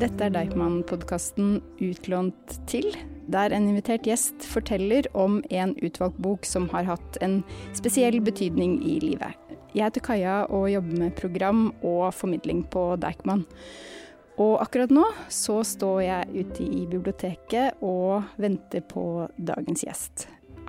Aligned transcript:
Dette 0.00 0.30
er 0.30 0.32
Deichman-podkasten 0.32 1.58
Utlånt 1.84 2.54
til, 2.70 2.86
der 3.28 3.52
en 3.52 3.66
invitert 3.68 4.06
gjest 4.08 4.46
forteller 4.48 5.04
om 5.12 5.42
en 5.52 5.74
utvalgt 5.84 6.16
bok 6.24 6.46
som 6.48 6.70
har 6.72 6.86
hatt 6.88 7.18
en 7.20 7.42
spesiell 7.76 8.16
betydning 8.24 8.78
i 8.80 8.94
livet. 9.02 9.36
Jeg 9.76 9.90
heter 9.90 10.04
Kaja 10.06 10.36
og 10.48 10.70
jobber 10.72 11.02
med 11.02 11.18
program 11.18 11.66
og 11.84 12.14
formidling 12.16 12.62
på 12.72 12.84
Deichman. 13.02 13.42
Og 14.40 14.54
akkurat 14.62 14.94
nå 14.94 15.04
så 15.28 15.58
står 15.68 16.00
jeg 16.06 16.46
ute 16.46 16.64
i 16.64 16.86
biblioteket 16.88 17.84
og 17.84 18.24
venter 18.40 18.80
på 18.80 19.04
dagens 19.36 19.84
gjest. 19.84 20.26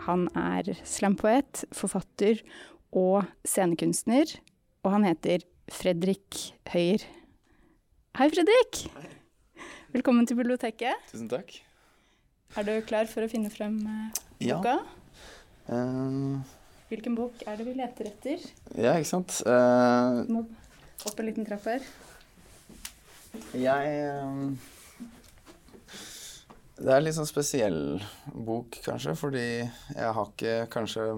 Han 0.10 0.28
er 0.36 0.74
slampoet, 0.84 1.64
forfatter 1.72 2.44
og 2.92 3.32
scenekunstner, 3.48 4.36
og 4.84 4.92
han 4.98 5.08
heter 5.08 5.48
Fredrik 5.72 6.44
Høyer. 6.76 7.08
Hei, 8.20 8.28
Fredrik. 8.28 8.84
Hei. 9.00 9.21
Velkommen 9.92 10.24
til 10.24 10.38
biblioteket. 10.40 11.02
Tusen 11.10 11.28
takk. 11.28 11.50
Er 12.56 12.64
du 12.64 12.70
klar 12.88 13.10
for 13.12 13.26
å 13.26 13.28
finne 13.28 13.50
frem 13.52 13.74
uh, 13.84 14.20
boka? 14.40 14.78
Ja. 15.68 15.80
Uh, 15.82 16.38
Hvilken 16.88 17.18
bok 17.18 17.42
er 17.44 17.58
det 17.60 17.66
vi 17.68 17.74
leter 17.76 18.08
etter? 18.08 18.46
Ja, 18.80 18.94
ikke 18.96 19.10
sant. 19.10 19.42
Uh, 19.44 20.24
Må 20.32 20.46
opp 21.04 21.20
en 21.20 21.28
liten 21.28 21.48
trapp 21.50 21.68
her. 21.68 21.84
Jeg 23.52 23.92
Det 26.80 26.88
er 26.88 26.96
en 26.96 27.04
litt 27.04 27.20
sånn 27.20 27.28
spesiell 27.28 27.82
bok, 28.32 28.80
kanskje, 28.88 29.18
fordi 29.20 29.44
jeg 29.44 30.16
har 30.16 30.32
ikke 30.32 30.56
kanskje 30.72 31.10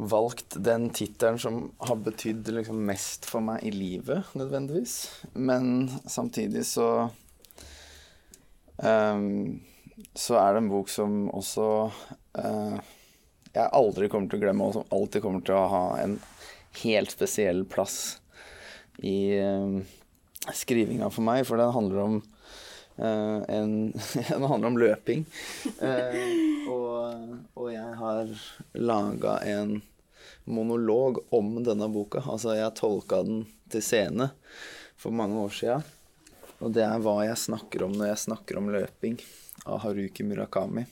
valgt 0.00 0.56
den 0.64 0.88
tittelen 0.88 1.36
som 1.40 1.60
har 1.84 2.00
betydd 2.08 2.48
liksom 2.62 2.80
mest 2.88 3.28
for 3.28 3.44
meg 3.44 3.60
i 3.60 3.76
livet, 3.76 4.32
nødvendigvis. 4.32 4.98
Men 5.36 5.90
samtidig 6.08 6.64
så 6.72 7.10
Um, 8.76 9.60
så 10.16 10.36
er 10.40 10.52
det 10.52 10.62
en 10.64 10.70
bok 10.70 10.90
som 10.92 11.26
også 11.32 11.66
uh, 11.88 12.78
jeg 13.56 13.72
aldri 13.72 14.08
kommer 14.12 14.28
til 14.28 14.40
å 14.40 14.44
glemme, 14.44 14.66
og 14.68 14.76
som 14.76 14.90
alltid 14.92 15.24
kommer 15.24 15.44
til 15.44 15.56
å 15.56 15.68
ha 15.72 15.84
en 16.02 16.18
helt 16.82 17.12
spesiell 17.14 17.64
plass 17.68 18.18
i 19.00 19.38
uh, 19.40 19.80
skrivinga 20.52 21.08
for 21.12 21.24
meg, 21.24 21.46
for 21.48 21.60
den 21.60 21.72
handler 21.72 22.02
om 22.02 22.18
uh, 23.00 23.40
en 23.48 23.72
Den 24.28 24.44
handler 24.44 24.68
om 24.68 24.80
løping. 24.84 25.24
Og, 26.66 26.94
og, 27.56 27.66
jeg 27.72 27.98
har 28.02 28.32
laga 28.76 29.38
en 29.48 29.78
monolog 30.44 31.22
om 31.34 31.56
denne 31.64 31.88
boka. 31.90 32.20
Altså, 32.26 32.54
jeg 32.58 32.76
tolka 32.76 33.22
den 33.24 33.46
til 33.72 33.84
scene 33.84 34.30
for 35.00 35.16
mange 35.16 35.40
år 35.46 35.54
sia. 35.54 35.80
Og 36.64 36.72
det 36.72 36.84
er 36.86 37.00
hva 37.04 37.18
jeg 37.26 37.36
snakker 37.40 37.84
om 37.84 37.94
når 37.96 38.12
jeg 38.12 38.22
snakker 38.24 38.60
om 38.60 38.70
løping, 38.72 39.18
av 39.66 39.80
Haruki 39.82 40.24
Murakami. 40.24 40.84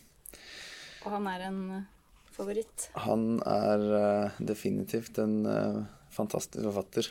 Og 1.05 1.13
han 1.13 1.29
er 1.31 1.45
en 1.47 1.61
eh, 1.77 1.87
favoritt? 2.35 2.89
Han 3.05 3.39
er 3.47 3.85
uh, 3.93 4.41
definitivt 4.43 5.21
en 5.23 5.37
uh, 5.47 5.85
fantastisk 6.13 6.65
forfatter 6.65 7.11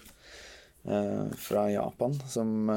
uh, 0.89 1.29
fra 1.39 1.67
Japan 1.71 2.17
som 2.27 2.71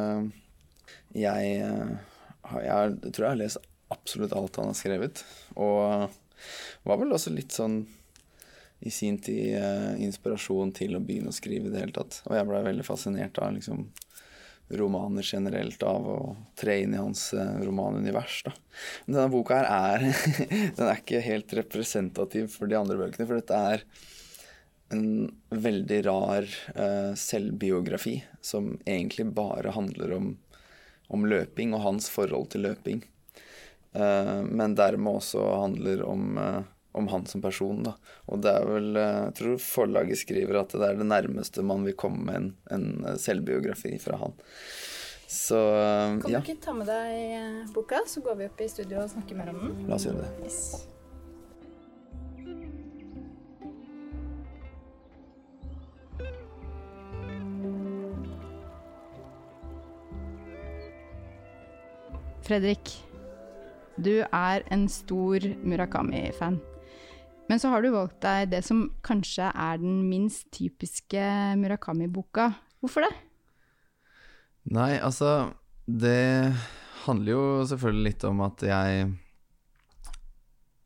jeg, 1.17 1.57
jeg 1.57 3.13
tror 3.17 3.25
jeg 3.25 3.33
har 3.33 3.41
lest 3.41 3.69
absolutt 3.93 4.35
alt 4.37 4.59
han 4.61 4.71
har 4.71 4.79
skrevet. 4.79 5.23
Og 5.57 6.11
var 6.87 7.01
vel 7.01 7.15
også 7.17 7.33
litt 7.33 7.55
sånn 7.57 7.81
i 8.85 8.93
sin 8.93 9.17
tid 9.25 9.57
inspirasjon 10.05 10.75
til 10.77 10.99
å 10.99 11.01
begynne 11.01 11.33
å 11.33 11.35
skrive 11.35 11.71
i 11.71 11.73
det 11.73 11.81
hele 11.81 11.97
tatt. 11.97 12.21
Og 12.29 12.37
jeg 12.37 12.49
blei 12.51 12.61
veldig 12.67 12.85
fascinert 12.87 13.41
av 13.41 13.55
liksom 13.57 13.87
romaner 14.69 15.23
generelt 15.23 15.83
av 15.87 16.09
å 16.11 16.19
tre 16.59 16.81
inn 16.83 16.95
i 16.95 17.01
hans 17.01 17.29
eh, 17.35 17.55
romanunivers. 17.63 18.43
Da. 18.47 18.53
Men 19.07 19.19
denne 19.19 19.33
boka 19.33 19.61
her 19.61 19.69
er 19.71 20.07
Den 20.77 20.89
er 20.89 20.99
ikke 20.99 21.23
helt 21.25 21.55
representativ 21.55 22.51
for 22.57 22.71
de 22.71 22.79
andre 22.79 22.99
bøkene, 22.99 23.29
for 23.29 23.39
dette 23.39 23.61
er 23.73 23.87
en 24.95 25.07
veldig 25.51 25.97
rar 26.07 26.45
uh, 26.79 27.11
selvbiografi 27.19 28.21
som 28.39 28.77
egentlig 28.85 29.25
bare 29.35 29.73
handler 29.75 30.13
om, 30.15 30.29
om, 31.11 31.27
løping 31.27 31.75
og 31.75 31.83
hans 31.83 32.07
forhold 32.13 32.53
til 32.53 32.69
løping. 32.69 33.01
Uh, 33.97 34.47
men 34.47 34.77
dermed 34.79 35.19
også 35.19 35.43
handler 35.43 36.05
om 36.07 36.39
uh, 36.39 36.63
om 36.97 37.09
han 37.13 37.27
som 37.29 37.43
person. 37.45 37.85
Da. 37.87 37.95
Og 38.33 38.43
det 38.45 38.53
er 38.57 38.67
vel 38.69 38.91
eh, 38.97 39.23
Jeg 39.29 39.37
tror 39.41 39.63
forlaget 39.63 40.23
skriver 40.23 40.61
at 40.63 40.75
det 40.75 40.89
er 40.89 40.99
det 41.01 41.09
nærmeste 41.09 41.65
man 41.67 41.87
vil 41.87 41.97
komme 41.99 42.25
med 42.27 42.41
en, 42.41 42.51
en 42.73 42.89
eh, 43.05 43.21
selvbiografi 43.21 43.97
fra 44.03 44.21
han. 44.23 44.37
Så 45.27 45.59
ja 45.59 46.19
Kan 46.23 46.31
du 46.31 46.37
ikke 46.39 46.61
ta 46.63 46.75
med 46.77 46.87
deg 46.87 47.73
boka, 47.75 48.05
så 48.07 48.23
går 48.23 48.39
vi 48.41 48.51
opp 48.51 48.61
i 48.63 48.69
studio 48.71 49.03
og 49.03 49.11
snakker 49.11 49.39
mer 49.39 49.51
om 49.55 49.65
den? 49.65 49.81
La 49.91 49.99
oss 49.99 50.07
gjøre 50.07 50.23
det. 50.23 50.47
Yes. 50.47 50.87
Fredrik, 62.47 62.93
du 63.99 64.21
er 64.23 64.63
en 64.71 64.85
stor 64.87 65.43
Murakami-fan. 65.67 66.61
Men 67.47 67.61
så 67.63 67.71
har 67.71 67.83
du 67.83 67.93
valgt 67.95 68.19
deg 68.25 68.51
det 68.51 68.63
som 68.67 68.89
kanskje 69.07 69.51
er 69.53 69.79
den 69.83 70.01
minst 70.09 70.49
typiske 70.55 71.23
Murakami-boka. 71.61 72.51
Hvorfor 72.83 73.07
det? 73.07 73.13
Nei, 74.75 74.97
altså 74.99 75.53
Det 75.87 76.51
handler 77.07 77.33
jo 77.33 77.45
selvfølgelig 77.71 78.09
litt 78.09 78.27
om 78.27 78.43
at 78.43 78.65
jeg 78.67 79.07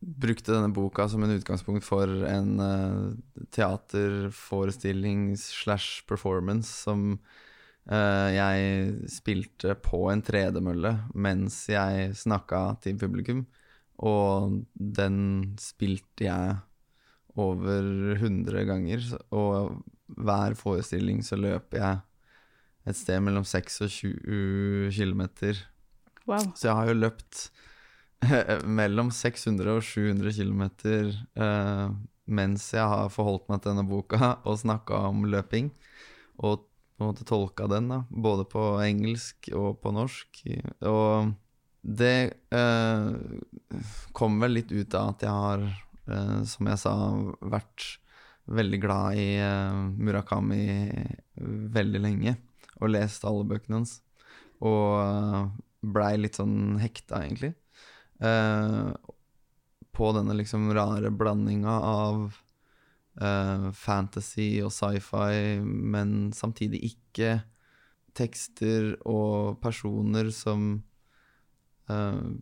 brukte 0.01 0.53
denne 0.53 0.73
boka 0.73 1.07
som 1.09 1.25
en 1.25 1.33
utgangspunkt 1.35 1.85
for 1.85 2.09
en 2.29 2.61
uh, 2.61 3.13
teaterforestilling 3.53 5.35
slash 5.41 6.05
performance 6.09 6.73
som 6.87 7.19
uh, 7.93 8.29
jeg 8.33 9.11
spilte 9.13 9.77
på 9.85 10.07
en 10.13 10.25
tredemølle 10.25 10.95
mens 11.13 11.63
jeg 11.73 12.15
snakka 12.17 12.63
til 12.85 13.01
publikum. 13.01 13.45
Og 14.01 14.61
den 14.75 15.19
spilte 15.61 16.27
jeg 16.27 16.59
over 17.39 18.15
100 18.17 18.65
ganger. 18.69 19.05
Og 19.37 19.83
hver 20.21 20.57
forestilling 20.59 21.23
så 21.27 21.39
løper 21.39 21.83
jeg 21.83 21.99
et 22.91 22.97
sted 22.97 23.21
mellom 23.23 23.45
6 23.45 23.83
og 23.87 23.93
20 23.93 24.93
km. 24.97 25.23
Wow. 26.27 26.47
Så 26.55 26.71
jeg 26.71 26.79
har 26.79 26.89
jo 26.89 27.01
løpt 27.01 27.51
mellom 28.81 29.11
600 29.15 29.77
og 29.77 29.85
700 29.85 30.33
km 30.37 30.63
eh, 31.41 31.87
mens 32.31 32.67
jeg 32.75 32.87
har 32.87 33.13
forholdt 33.13 33.49
meg 33.51 33.63
til 33.63 33.73
denne 33.73 33.89
boka 33.89 34.35
og 34.47 34.61
snakka 34.61 35.07
om 35.11 35.25
løping. 35.29 35.73
Og 36.41 36.67
på 37.01 37.05
en 37.05 37.11
måte 37.11 37.27
tolka 37.27 37.67
den, 37.71 37.89
da, 37.91 38.03
både 38.11 38.45
på 38.49 38.63
engelsk 38.85 39.51
og 39.57 39.81
på 39.83 39.93
norsk. 39.97 40.43
Og 40.87 41.33
det 41.81 42.33
eh, 42.53 43.11
kom 44.13 44.39
vel 44.43 44.59
litt 44.59 44.73
ut 44.73 44.95
av 44.99 45.15
at 45.15 45.25
jeg 45.25 45.33
har, 45.33 45.65
eh, 46.13 46.39
som 46.49 46.69
jeg 46.69 46.81
sa, 46.83 46.95
vært 47.41 47.87
veldig 48.51 48.81
glad 48.83 49.21
i 49.21 49.29
eh, 49.41 49.81
Murakami 49.97 50.65
veldig 51.77 52.03
lenge. 52.03 52.37
Og 52.81 52.93
lest 52.93 53.25
alle 53.29 53.47
bøkene 53.49 53.81
hans. 53.81 53.99
Og 54.61 55.01
eh, 55.01 55.49
blei 55.81 56.13
litt 56.21 56.37
sånn 56.41 56.77
hekta, 56.83 57.23
egentlig. 57.25 57.55
Eh, 58.21 58.93
på 59.97 60.13
denne 60.17 60.37
liksom 60.37 60.69
rare 60.77 61.11
blandinga 61.13 61.79
av 61.85 62.27
eh, 63.21 63.71
fantasy 63.77 64.51
og 64.65 64.73
sci-fi, 64.75 65.61
men 65.65 66.31
samtidig 66.37 66.83
ikke 66.93 67.39
tekster 68.17 68.95
og 69.09 69.61
personer 69.63 70.33
som 70.35 70.83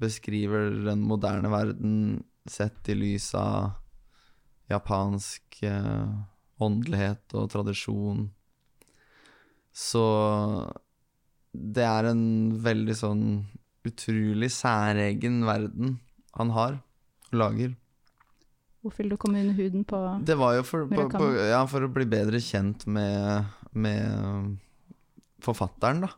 beskriver 0.01 0.71
den 0.87 1.05
moderne 1.07 1.51
verden 1.53 1.95
sett 2.49 2.89
i 2.89 2.97
lys 2.97 3.31
av 3.39 3.77
japansk 4.69 5.63
uh, 5.65 6.09
åndelighet 6.63 7.37
og 7.39 7.49
tradisjon. 7.53 8.27
Så 9.73 10.05
det 11.53 11.85
er 11.87 12.11
en 12.11 12.25
veldig 12.63 12.97
sånn 12.99 13.25
utrolig 13.89 14.51
særegen 14.53 15.45
verden 15.49 15.99
han 16.37 16.53
har 16.57 16.81
og 17.31 17.39
lager. 17.43 17.77
Hvorfor 18.83 19.03
vil 19.03 19.13
du 19.13 19.19
komme 19.21 19.41
under 19.43 19.57
huden 19.59 19.83
på 19.89 19.99
Det 20.25 20.37
var 20.39 20.55
jo 20.55 20.65
for, 20.67 20.87
på, 20.91 21.09
på, 21.11 21.29
ja, 21.49 21.65
for 21.69 21.85
å 21.85 21.93
bli 21.93 22.07
bedre 22.09 22.41
kjent 22.43 22.87
med, 22.87 23.49
med 23.75 24.57
forfatteren, 25.45 26.05
da 26.07 26.13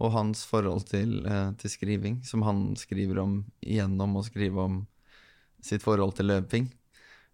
og 0.00 0.14
hans 0.14 0.44
forhold 0.48 0.86
til, 0.88 1.20
eh, 1.26 1.52
til, 1.60 1.70
skriving, 1.70 2.20
som 2.24 2.42
han 2.46 2.70
skriver 2.76 3.20
om 3.20 3.40
gjennom 3.60 4.16
å 4.16 4.24
skrive 4.24 4.64
om 4.64 4.78
sitt 5.62 5.84
forhold 5.84 6.16
til 6.16 6.30
løping. 6.32 6.70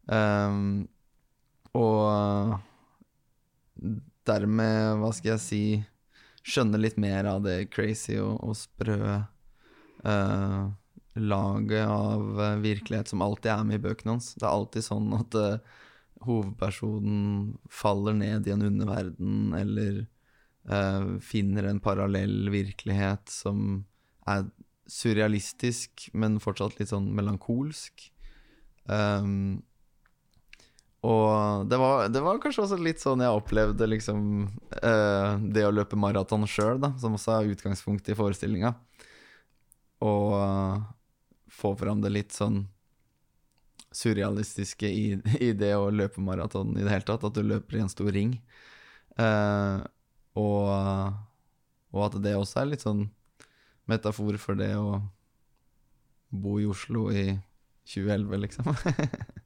Um, 0.06 0.88
og 1.74 2.58
dermed, 4.26 4.98
hva 4.98 5.12
skal 5.14 5.36
jeg 5.36 5.44
si, 5.44 5.62
skjønne 6.46 6.80
litt 6.80 6.98
mer 6.98 7.26
av 7.30 7.44
det 7.46 7.68
crazy 7.74 8.18
og, 8.22 8.38
og 8.42 8.58
sprø 8.58 8.98
uh, 10.06 10.66
laget 11.16 11.86
av 11.88 12.40
eh, 12.42 12.58
virkelighet 12.60 13.08
som 13.08 13.22
alltid 13.24 13.50
er 13.52 13.64
med 13.64 13.78
i 13.78 13.84
bøkene 13.86 14.16
hans. 14.16 14.34
Det 14.36 14.44
er 14.44 14.52
alltid 14.52 14.84
sånn 14.84 15.14
at 15.16 15.38
uh, 15.38 15.78
hovedpersonen 16.26 17.56
faller 17.72 18.16
ned 18.18 18.46
i 18.46 18.52
en 18.52 18.66
underverden, 18.66 19.54
eller 19.56 20.04
eh, 20.70 21.06
finner 21.22 21.70
en 21.70 21.80
parallell 21.82 22.50
virkelighet 22.52 23.30
som 23.32 23.84
er 24.26 24.46
surrealistisk, 24.90 26.08
men 26.14 26.40
fortsatt 26.42 26.78
litt 26.78 26.92
sånn 26.92 27.08
melankolsk. 27.16 28.06
Um, 28.86 29.64
og 31.06 31.66
det 31.70 31.78
var, 31.78 32.06
det 32.10 32.22
var, 32.22 32.38
kanskje 32.42 32.64
også 32.64 32.78
litt 32.82 33.02
sånn 33.02 33.22
jeg 33.22 33.34
opplevde 33.34 33.88
liksom 33.90 34.20
uh, 34.78 35.38
det 35.42 35.66
å 35.66 35.74
løpe 35.74 35.98
maraton 35.98 36.46
sjøl, 36.50 36.82
som 37.02 37.18
også 37.18 37.34
er 37.34 37.50
utgangspunktet 37.54 38.14
i 38.14 38.18
forestillinga. 38.18 38.72
Og 40.06 40.36
uh, 40.38 40.86
få 41.50 41.74
fram 41.78 42.02
det 42.02 42.14
litt 42.14 42.34
sånn 42.36 42.64
surrealistiske 43.96 44.88
i, 44.88 45.06
i, 45.40 45.52
det 45.52 45.74
å 45.76 45.90
løpe 45.90 46.22
maraton 46.22 46.74
i 46.76 46.84
det 46.84 46.92
hele 46.92 47.06
tatt. 47.08 47.26
At 47.26 47.36
du 47.36 47.44
løper 47.46 47.78
i 47.78 47.84
en 47.84 47.92
stor 47.92 48.10
ring. 48.12 48.36
Eh, 49.16 49.76
og, 50.36 51.14
og 51.94 52.02
at 52.08 52.18
det 52.24 52.36
også 52.36 52.62
er 52.62 52.72
litt 52.72 52.84
sånn 52.84 53.06
metafor 53.90 54.38
for 54.42 54.58
det 54.58 54.72
å 54.78 54.98
bo 56.36 56.58
i 56.60 56.66
Oslo 56.68 57.08
i 57.14 57.30
2011, 57.86 58.36
liksom. 58.42 58.70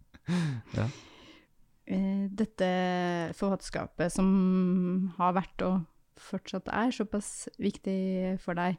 ja. 0.79 0.89
Eh, 1.91 2.27
dette 2.31 2.69
forfatterskapet 3.37 4.15
som 4.15 4.29
har 5.19 5.35
vært 5.37 5.65
og 5.67 5.81
fortsatt 6.21 6.69
er 6.73 6.93
såpass 6.93 7.49
viktig 7.61 8.37
for 8.43 8.59
deg. 8.59 8.77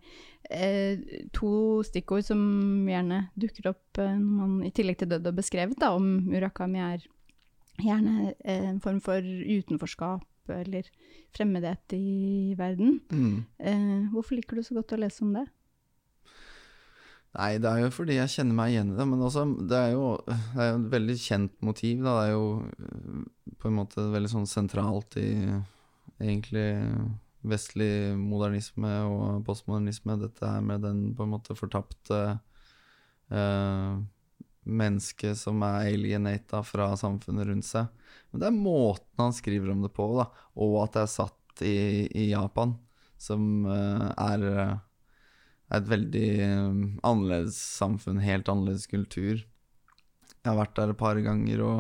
Eh, 0.50 1.02
to 1.36 1.82
stikkord 1.86 2.26
som 2.28 2.42
gjerne 2.90 3.26
dukker 3.40 3.72
opp 3.74 4.02
eh, 4.02 4.14
når 4.18 4.36
man 4.38 4.68
i 4.68 4.74
tillegg 4.76 5.02
til 5.02 5.12
død 5.14 5.32
og 5.32 5.40
beskrevet 5.42 5.80
da, 5.82 5.94
om 5.98 6.08
Murakami, 6.30 6.82
er 6.82 7.08
gjerne 7.82 8.34
en 8.46 8.82
form 8.84 9.00
for 9.02 9.26
utenforskap 9.26 10.26
eller 10.50 10.88
fremmedhet 11.36 11.94
i 11.96 12.54
verden. 12.58 13.00
Mm. 13.12 14.12
hvorfor 14.14 14.36
liker 14.36 14.58
du 14.58 14.64
så 14.66 14.76
godt 14.80 14.96
å 14.96 15.02
lese 15.04 15.24
om 15.24 15.36
det? 15.36 15.46
Nei, 17.32 17.56
det 17.64 17.70
er 17.70 17.86
jo 17.86 17.92
fordi 17.96 18.18
jeg 18.18 18.32
kjenner 18.34 18.56
meg 18.58 18.74
igjen 18.74 18.92
i 18.92 18.98
det. 18.98 19.08
Men 19.08 19.24
også, 19.24 19.46
det 19.70 19.78
er 19.78 19.94
jo 19.94 20.08
det 20.28 20.36
er 20.60 20.74
et 20.74 20.88
veldig 20.92 21.18
kjent 21.22 21.54
motiv. 21.64 22.02
Da. 22.04 22.16
Det 22.18 22.24
er 22.26 22.34
jo 22.34 22.48
øh, 22.68 23.22
på 23.62 23.70
en 23.70 23.78
måte 23.78 24.08
veldig 24.12 24.32
sånn 24.34 24.50
sentralt 24.52 25.16
i 25.22 25.30
egentlig 26.20 26.68
vestlig 27.48 28.18
modernisme 28.20 28.92
og 29.08 29.46
postmodernisme. 29.48 30.20
Dette 30.22 30.50
her 30.50 30.66
med 30.66 30.84
den 30.86 31.06
på 31.16 31.26
en 31.26 31.32
måte 31.32 31.56
fortapte 31.58 32.20
eh, 33.32 33.94
mennesket 34.64 35.40
som 35.40 35.64
er 35.66 35.90
alienata 35.90 36.62
fra 36.66 36.92
samfunnet 37.00 37.48
rundt 37.50 37.68
seg. 37.68 37.90
Men 38.32 38.44
det 38.44 38.50
er 38.50 38.60
måten 38.60 39.24
han 39.24 39.36
skriver 39.36 39.74
om 39.74 39.82
det 39.86 39.92
på, 39.96 40.06
da, 40.20 40.28
og 40.62 40.78
at 40.84 40.96
det 40.96 41.04
er 41.06 41.12
satt 41.16 41.66
i, 41.66 41.78
i 42.08 42.30
Japan, 42.32 42.76
som 43.22 43.66
eh, 43.70 44.08
er 44.16 44.48
er 45.72 45.80
et 45.80 45.88
veldig 45.88 46.28
um, 46.52 46.82
annerledes 47.08 47.58
samfunn, 47.80 48.20
helt 48.24 48.50
annerledes 48.52 48.90
kultur. 48.92 49.40
Jeg 49.40 50.48
har 50.50 50.58
vært 50.60 50.76
der 50.80 50.92
et 50.92 51.00
par 51.00 51.20
ganger 51.24 51.64
og, 51.64 51.80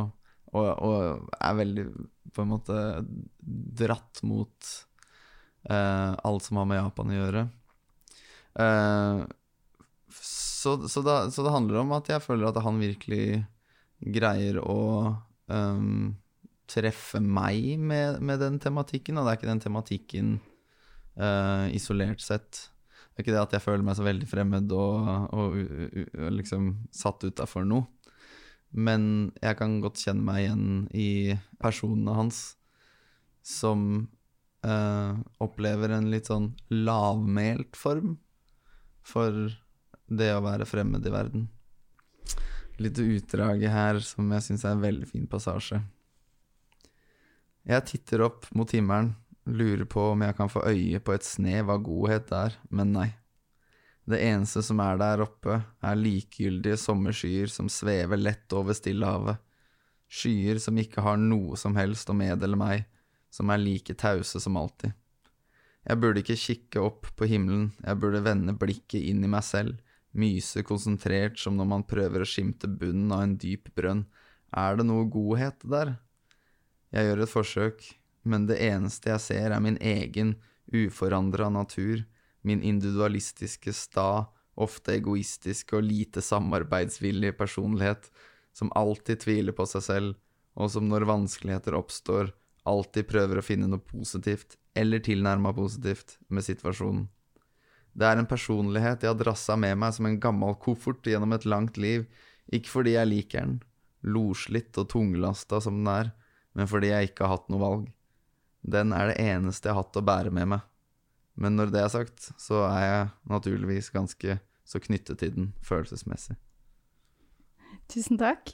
og, 0.54 0.69
og 0.72 1.33
er 1.36 1.57
veldig 1.60 1.86
på 2.31 2.45
en 2.45 2.51
måte 2.54 2.78
dratt 3.81 4.22
mot 4.24 4.72
uh, 5.68 6.13
alt 6.16 6.48
som 6.48 6.62
har 6.62 6.69
med 6.69 6.80
Japan 6.80 7.12
å 7.12 7.18
gjøre. 7.18 7.44
Uh, 8.56 9.25
så, 10.62 10.75
så, 10.92 11.02
da, 11.06 11.16
så, 11.34 11.46
det 11.46 11.54
handler 11.54 11.81
om 11.81 11.94
at 11.98 12.12
jeg 12.12 12.24
føler 12.24 12.50
at 12.50 12.60
han 12.62 12.81
virkelig 12.81 13.42
greier 14.02 14.60
å 14.62 14.81
um, 15.50 16.12
treffe 16.69 17.22
meg 17.22 17.80
med, 17.81 18.22
med, 18.22 18.42
den 18.42 18.60
tematikken, 18.62 19.18
og 19.18 19.25
det 19.25 19.34
er 19.34 19.40
ikke 19.40 19.52
den 19.52 19.63
tematikken 19.66 20.36
uh, 21.18 21.66
isolert 21.74 22.24
sett 22.24 22.68
det 23.12 23.19
er 23.19 23.25
ikke 23.25 23.34
det 23.36 23.42
at 23.44 23.54
jeg 23.58 23.63
føler 23.66 23.84
meg 23.84 23.98
så 23.98 24.06
veldig 24.06 24.28
fremmed 24.30 24.72
og, 24.72 25.10
og, 25.36 25.56
og 26.16 26.30
liksom 26.31 26.69
satt 26.96 27.25
utafor 27.28 27.66
noe. 27.68 27.84
Men 28.72 29.34
jeg 29.44 29.57
kan 29.60 29.81
godt 29.84 30.00
kjenne 30.00 30.24
meg 30.24 30.46
igjen 30.46 30.68
i 30.96 31.36
personene 31.60 32.16
hans 32.16 32.40
som 33.44 33.84
uh, 34.64 35.19
opplever 35.44 35.92
en 35.92 36.07
litt 36.14 36.31
sånn 36.31 36.54
lavmælt 36.72 37.75
form 37.75 38.16
for 39.04 39.52
det 40.12 40.30
å 40.36 40.44
være 40.44 40.68
fremmed 40.68 41.06
i 41.08 41.13
verden. 41.13 41.48
Litt 42.81 43.00
utdraget 43.00 43.72
her 43.72 44.00
som 44.04 44.30
jeg 44.36 44.46
syns 44.48 44.66
er 44.66 44.75
en 44.75 44.84
veldig 44.84 45.08
fin 45.10 45.28
passasje. 45.30 45.81
Jeg 47.68 47.88
titter 47.88 48.25
opp 48.25 48.48
mot 48.58 48.72
himmelen 48.74 49.13
Lurer 49.46 49.88
på 49.90 50.02
om 50.12 50.22
jeg 50.22 50.36
kan 50.38 50.50
få 50.54 50.62
øye 50.69 51.00
på 51.02 51.16
et 51.16 51.25
snev 51.25 51.72
av 51.74 51.81
godhet 51.81 52.28
der, 52.30 52.54
men 52.69 52.94
nei. 52.94 53.08
Det 54.06 54.19
eneste 54.22 54.62
som 54.66 54.81
er 54.84 55.00
der 55.02 55.24
oppe, 55.25 55.62
er 55.81 55.98
likegyldige 55.98 56.78
sommerskyer 56.78 57.50
som 57.50 57.69
svever 57.69 58.22
lett 58.22 58.54
over 58.54 58.78
Stillehavet. 58.78 59.42
Skyer 60.12 60.60
som 60.62 60.78
ikke 60.78 61.02
har 61.02 61.18
noe 61.18 61.57
som 61.57 61.78
helst 61.80 62.10
å 62.12 62.18
meddele 62.18 62.60
meg, 62.60 62.86
som 63.34 63.50
er 63.50 63.62
like 63.62 63.96
tause 63.98 64.42
som 64.44 64.60
alltid. 64.60 64.94
Jeg 65.88 65.98
burde 65.98 66.22
ikke 66.22 66.38
kikke 66.38 66.84
opp 66.84 67.10
på 67.18 67.30
himmelen, 67.31 67.72
jeg 67.81 67.98
burde 67.98 68.22
vende 68.22 68.54
blikket 68.54 69.02
inn 69.02 69.24
i 69.25 69.31
meg 69.31 69.46
selv, 69.48 69.80
myse 70.12 70.63
konsentrert 70.68 71.40
som 71.40 71.58
når 71.58 71.69
man 71.74 71.86
prøver 71.88 72.24
å 72.24 72.28
skimte 72.28 72.68
bunnen 72.68 73.12
av 73.16 73.25
en 73.25 73.38
dyp 73.40 73.72
brønn. 73.78 74.06
Er 74.52 74.78
det 74.80 74.86
noe 74.88 75.08
godhet 75.12 75.63
der? 75.63 75.96
Jeg 76.92 77.08
gjør 77.08 77.24
et 77.24 77.31
forsøk, 77.31 77.86
men 78.28 78.48
det 78.50 78.60
eneste 78.66 79.13
jeg 79.13 79.24
ser, 79.24 79.54
er 79.56 79.63
min 79.63 79.80
egen, 79.80 80.36
uforandra 80.72 81.48
natur, 81.52 82.04
min 82.42 82.62
individualistiske, 82.63 83.74
sta, 83.75 84.28
ofte 84.60 84.98
egoistiske 84.98 85.78
og 85.78 85.88
lite 85.88 86.24
samarbeidsvillige 86.25 87.38
personlighet, 87.40 88.10
som 88.54 88.72
alltid 88.75 89.24
tviler 89.24 89.56
på 89.56 89.66
seg 89.69 89.85
selv, 89.85 90.19
og 90.59 90.71
som 90.74 90.90
når 90.92 91.07
vanskeligheter 91.07 91.78
oppstår, 91.78 92.33
alltid 92.68 93.07
prøver 93.07 93.40
å 93.40 93.45
finne 93.45 93.69
noe 93.71 93.83
positivt, 93.83 94.57
eller 94.76 95.00
tilnærma 95.04 95.54
positivt, 95.56 96.18
med 96.28 96.45
situasjonen. 96.45 97.07
Det 97.92 98.07
er 98.07 98.19
en 98.19 98.30
personlighet 98.30 99.04
jeg 99.04 99.12
har 99.12 99.19
drassa 99.19 99.57
med 99.60 99.76
meg 99.81 99.95
som 99.95 100.07
en 100.07 100.19
gammel 100.21 100.56
koffert 100.64 101.07
gjennom 101.07 101.36
et 101.36 101.48
langt 101.50 101.80
liv, 101.81 102.06
ikke 102.52 102.71
fordi 102.71 102.95
jeg 102.95 103.10
liker 103.10 103.45
den, 103.45 103.57
loslitt 104.02 104.78
og 104.81 104.90
tunglasta 104.92 105.60
som 105.62 105.81
den 105.81 105.90
er, 105.92 106.12
men 106.57 106.69
fordi 106.71 106.92
jeg 106.92 107.12
ikke 107.12 107.28
har 107.28 107.38
hatt 107.38 107.52
noe 107.52 107.62
valg. 107.62 107.90
Den 108.62 108.94
er 108.95 109.12
det 109.12 109.19
eneste 109.21 109.69
jeg 109.69 109.76
har 109.76 109.83
hatt 109.83 110.00
å 110.00 110.06
bære 110.06 110.31
med 110.33 110.54
meg. 110.54 110.64
Men 111.42 111.56
når 111.57 111.71
det 111.74 111.81
er 111.81 111.92
sagt, 111.94 112.31
så 112.42 112.66
er 112.68 112.86
jeg 112.86 113.12
naturligvis 113.31 113.92
ganske 113.94 114.38
så 114.68 114.81
knyttet 114.83 115.21
til 115.21 115.36
den 115.36 115.52
følelsesmessig. 115.66 116.38
Tusen 117.92 118.19
takk. 118.21 118.54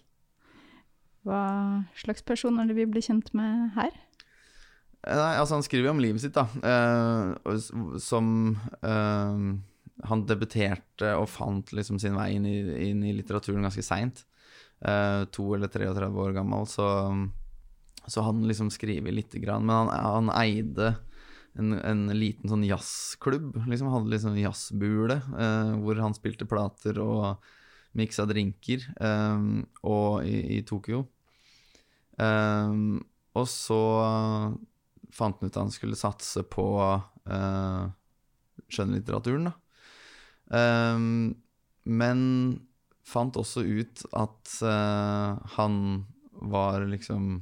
Hva 1.28 1.42
slags 1.98 2.24
person 2.26 2.60
er 2.62 2.70
det 2.70 2.78
vi 2.78 2.88
blir 2.90 3.04
kjent 3.04 3.34
med 3.38 3.74
her? 3.76 3.92
Nei, 5.08 5.34
altså 5.40 5.56
Han 5.56 5.66
skriver 5.66 5.90
jo 5.90 5.96
om 5.96 6.04
livet 6.04 6.24
sitt, 6.24 6.36
da. 6.36 6.48
Eh, 6.68 7.58
som 8.04 8.30
eh, 8.82 9.44
Han 10.12 10.26
debuterte 10.30 11.14
og 11.18 11.30
fant 11.32 11.72
liksom 11.76 12.02
sin 12.02 12.18
vei 12.20 12.34
inn 12.36 12.48
i, 12.50 12.58
inn 12.90 13.04
i 13.08 13.16
litteraturen 13.16 13.66
ganske 13.66 13.86
seint. 13.86 14.26
Eh, 14.86 15.24
to 15.34 15.50
eller 15.56 15.72
33 15.72 16.12
år 16.12 16.36
gammel, 16.38 16.68
så 16.70 16.88
så 18.08 18.22
han 18.24 18.48
liksom 18.48 18.70
skriver 18.72 19.12
lite 19.12 19.40
grann. 19.40 19.66
Men 19.66 19.76
han, 19.76 19.90
han 19.90 20.30
eide 20.32 20.94
en, 21.60 21.74
en, 21.76 22.06
liten 22.16 22.50
sånn 22.50 22.64
jazzklubb. 22.64 23.58
Liksom 23.68 23.92
hadde 23.92 24.14
liksom 24.14 24.38
jazzbule 24.40 25.20
eh, 25.20 25.74
hvor 25.84 26.00
han 26.00 26.16
spilte 26.16 26.48
plater 26.48 27.02
og 27.04 27.44
miksa 27.98 28.28
drinker 28.30 28.86
eh, 28.96 29.44
og 29.84 30.24
i, 30.24 30.38
i 30.58 30.62
Tokyo. 30.68 31.04
Eh, 32.16 32.80
og 33.38 33.50
så 33.52 33.82
fant 35.14 35.40
han 35.40 35.50
ut 35.50 35.56
at 35.56 35.64
han 35.64 35.74
skulle 35.74 36.00
satse 36.00 36.44
på 36.52 36.68
uh, 36.84 37.84
skjønnlitteraturen, 38.68 39.50
da. 39.50 39.56
Um, 40.48 41.36
men 41.88 42.20
fant 43.08 43.40
også 43.40 43.64
ut 43.64 44.04
at 44.16 44.54
uh, 44.64 45.40
han 45.56 46.06
var 46.38 46.86
liksom 46.88 47.42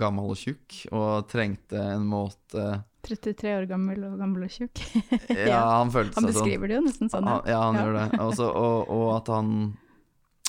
gammel 0.00 0.32
og 0.32 0.38
tjukk 0.40 0.80
og 0.94 1.28
trengte 1.30 1.78
en 1.78 2.06
måte 2.08 2.82
33 3.04 3.50
år 3.52 3.66
gammel 3.68 4.06
og 4.08 4.14
gammel 4.16 4.46
og 4.46 4.52
tjukk. 4.52 4.80
ja, 5.50 5.60
han 5.76 5.90
følte 5.92 6.14
seg 6.14 6.16
sånn. 6.16 6.24
Han 6.24 6.30
beskriver 6.30 6.70
det 6.70 6.78
jo 6.78 6.84
nesten 6.86 7.10
sånn. 7.12 7.28
Ja, 7.28 7.34
ja 7.52 7.58
han 7.60 7.76
ja. 7.76 7.82
gjør 7.84 7.98
det. 7.98 8.20
Også, 8.24 8.46
og, 8.48 8.92
og 8.94 9.08
at, 9.18 9.28
han, 9.34 9.50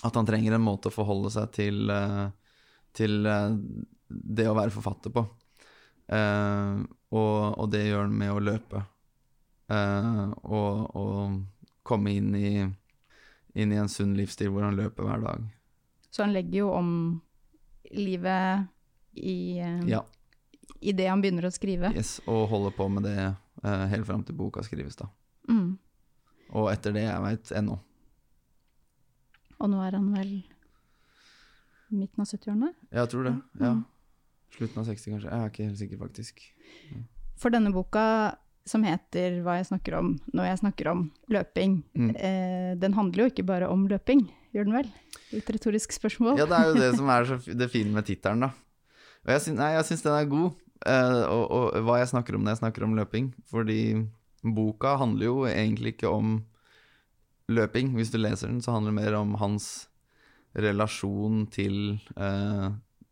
at 0.08 0.20
han 0.22 0.30
trenger 0.30 0.56
en 0.56 0.64
måte 0.64 0.88
å 0.88 0.96
forholde 0.96 1.34
seg 1.36 1.52
til, 1.58 1.82
eh, 1.92 2.24
til 2.96 3.28
det 3.28 4.48
å 4.48 4.56
være 4.56 4.72
forfatter 4.72 5.12
på. 5.16 5.26
Uh, 6.06 6.86
og, 7.10 7.58
og, 7.58 7.70
det 7.74 7.88
gjør 7.88 8.06
han 8.06 8.18
med 8.18 8.34
å 8.34 8.42
løpe. 8.44 8.82
Uh, 9.72 10.34
og, 10.46 10.96
og, 10.96 11.38
komme 11.86 12.16
inn 12.18 12.32
i, 12.34 12.52
inn 13.54 13.74
i 13.74 13.78
en 13.78 13.90
sunn 13.90 14.16
livsstil 14.18 14.50
hvor 14.50 14.66
han 14.66 14.78
løper 14.78 15.06
hver 15.06 15.22
dag. 15.22 15.44
Så 16.10 16.24
han 16.24 16.34
legger 16.34 16.64
jo 16.64 16.70
om 16.74 16.90
livet 17.94 18.66
i, 19.14 19.60
eh, 19.62 19.84
Ja, 19.92 20.00
i 20.82 20.96
det 20.98 21.06
han 21.06 21.22
begynner 21.22 21.46
å 21.46 21.52
skrive. 21.54 21.92
yes, 21.94 22.18
Og 22.26 22.48
holder 22.50 22.74
på 22.74 22.88
med 22.90 23.06
det 23.06 23.36
helt 23.62 24.08
fram 24.08 24.24
til 24.26 24.34
boka 24.40 24.64
skrives, 24.66 24.98
da. 24.98 25.12
Mm. 25.46 25.78
Og 26.58 26.72
etter 26.74 26.98
det 26.98 27.06
jeg 27.06 27.22
veit 27.22 27.54
ennå. 27.54 27.78
Og 29.60 29.70
nå 29.70 29.86
er 29.86 30.00
han 30.00 30.10
vel 30.16 30.34
midten 31.94 32.26
av 32.26 32.28
70-årene? 32.34 32.74
Jeg 32.98 33.12
tror 33.14 33.30
det. 33.30 33.36
Ja. 33.62 33.76
Mm. 33.76 33.86
Slutten 34.58 34.80
av 34.82 34.86
60, 34.88 35.12
kanskje. 35.12 35.30
Jeg 35.30 35.42
er 35.42 35.50
ikke 35.52 35.66
helt 35.68 35.80
sikker, 35.82 35.98
faktisk. 36.02 36.42
For 37.38 37.50
denne 37.52 37.72
boka, 37.76 38.36
som 38.66 38.84
heter 38.84 39.42
'Hva 39.44 39.58
jeg 39.60 39.66
snakker 39.68 39.98
om 40.00 40.20
når 40.34 40.46
jeg 40.50 40.60
snakker 40.60 40.88
om 40.92 41.12
løping', 41.30 41.84
Mm. 41.96 42.16
eh, 42.16 42.76
den 42.76 42.94
handler 42.94 43.24
jo 43.26 43.30
ikke 43.30 43.46
bare 43.46 43.70
om 43.70 43.88
løping, 43.88 44.30
gjør 44.54 44.64
den 44.66 44.74
vel? 44.74 44.92
Litt 45.34 45.46
retorisk 45.50 45.92
spørsmål. 45.92 46.38
Ja, 46.38 46.46
det 46.46 46.58
er 46.58 46.66
jo 46.74 46.74
det 46.80 46.96
som 46.98 47.10
er 47.16 47.26
så 47.26 47.58
det 47.58 47.70
fine 47.72 47.92
med 47.94 48.06
tittelen, 48.06 48.40
da. 48.40 48.48
Og 49.26 49.28
jeg 49.34 49.42
syns, 49.42 49.58
nei, 49.58 49.72
jeg 49.74 49.84
syns 49.86 50.02
den 50.04 50.14
er 50.14 50.26
god, 50.30 50.52
eh, 50.86 51.26
og, 51.30 51.52
og 51.52 51.74
hva 51.84 51.98
jeg 52.00 52.08
snakker 52.10 52.36
om 52.36 52.44
når 52.44 52.52
jeg 52.56 52.62
snakker 52.64 52.84
om 52.84 52.96
løping. 52.96 53.34
Fordi 53.52 54.08
boka 54.44 54.98
handler 54.98 55.26
jo 55.26 55.46
egentlig 55.46 55.96
ikke 55.98 56.10
om 56.10 56.44
løping. 57.50 57.94
Hvis 57.94 58.12
du 58.12 58.18
leser 58.18 58.48
den, 58.48 58.62
så 58.62 58.72
handler 58.72 58.92
det 58.92 59.04
mer 59.12 59.14
om 59.20 59.34
hans 59.36 59.88
relasjon 60.56 61.48
til, 61.52 62.00
eh, 62.18 62.70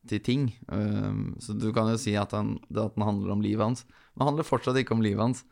til 0.10 0.22
ting. 0.24 0.48
Um, 0.67 1.36
så 1.41 1.55
du 1.55 1.69
kan 1.75 1.89
jo 1.91 2.00
si 2.00 2.15
at, 2.19 2.33
han, 2.36 2.57
at 2.69 2.95
den 2.95 3.05
handler 3.05 3.36
om 3.36 3.43
livet 3.43 3.63
hans. 3.63 3.86
Men 4.15 4.29
handler 4.29 4.48
fortsatt 4.48 4.79
ikke 4.81 4.95
om 4.98 5.03
livet 5.05 5.24
hans. 5.24 5.43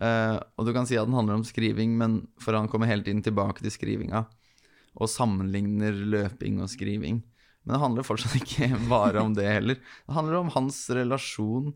Uh, 0.00 0.38
og 0.56 0.66
du 0.66 0.72
kan 0.74 0.88
si 0.88 0.96
at 0.98 1.08
den 1.08 1.16
handler 1.16 1.40
om 1.40 1.46
skriving, 1.46 1.96
men 2.00 2.22
for 2.40 2.56
han 2.56 2.70
kommer 2.72 2.90
hele 2.90 3.04
tiden 3.06 3.22
tilbake 3.24 3.64
til 3.64 3.74
skrivinga 3.74 4.24
og 4.92 5.08
sammenligner 5.08 5.96
løping 6.12 6.60
og 6.60 6.70
skriving. 6.72 7.22
Men 7.62 7.74
det 7.74 7.82
handler 7.82 8.06
fortsatt 8.06 8.36
ikke 8.40 8.70
bare 8.90 9.22
om 9.22 9.36
det 9.36 9.48
heller. 9.48 9.80
Det 9.80 10.16
handler 10.16 10.40
om 10.42 10.52
hans 10.56 10.84
relasjon 10.92 11.72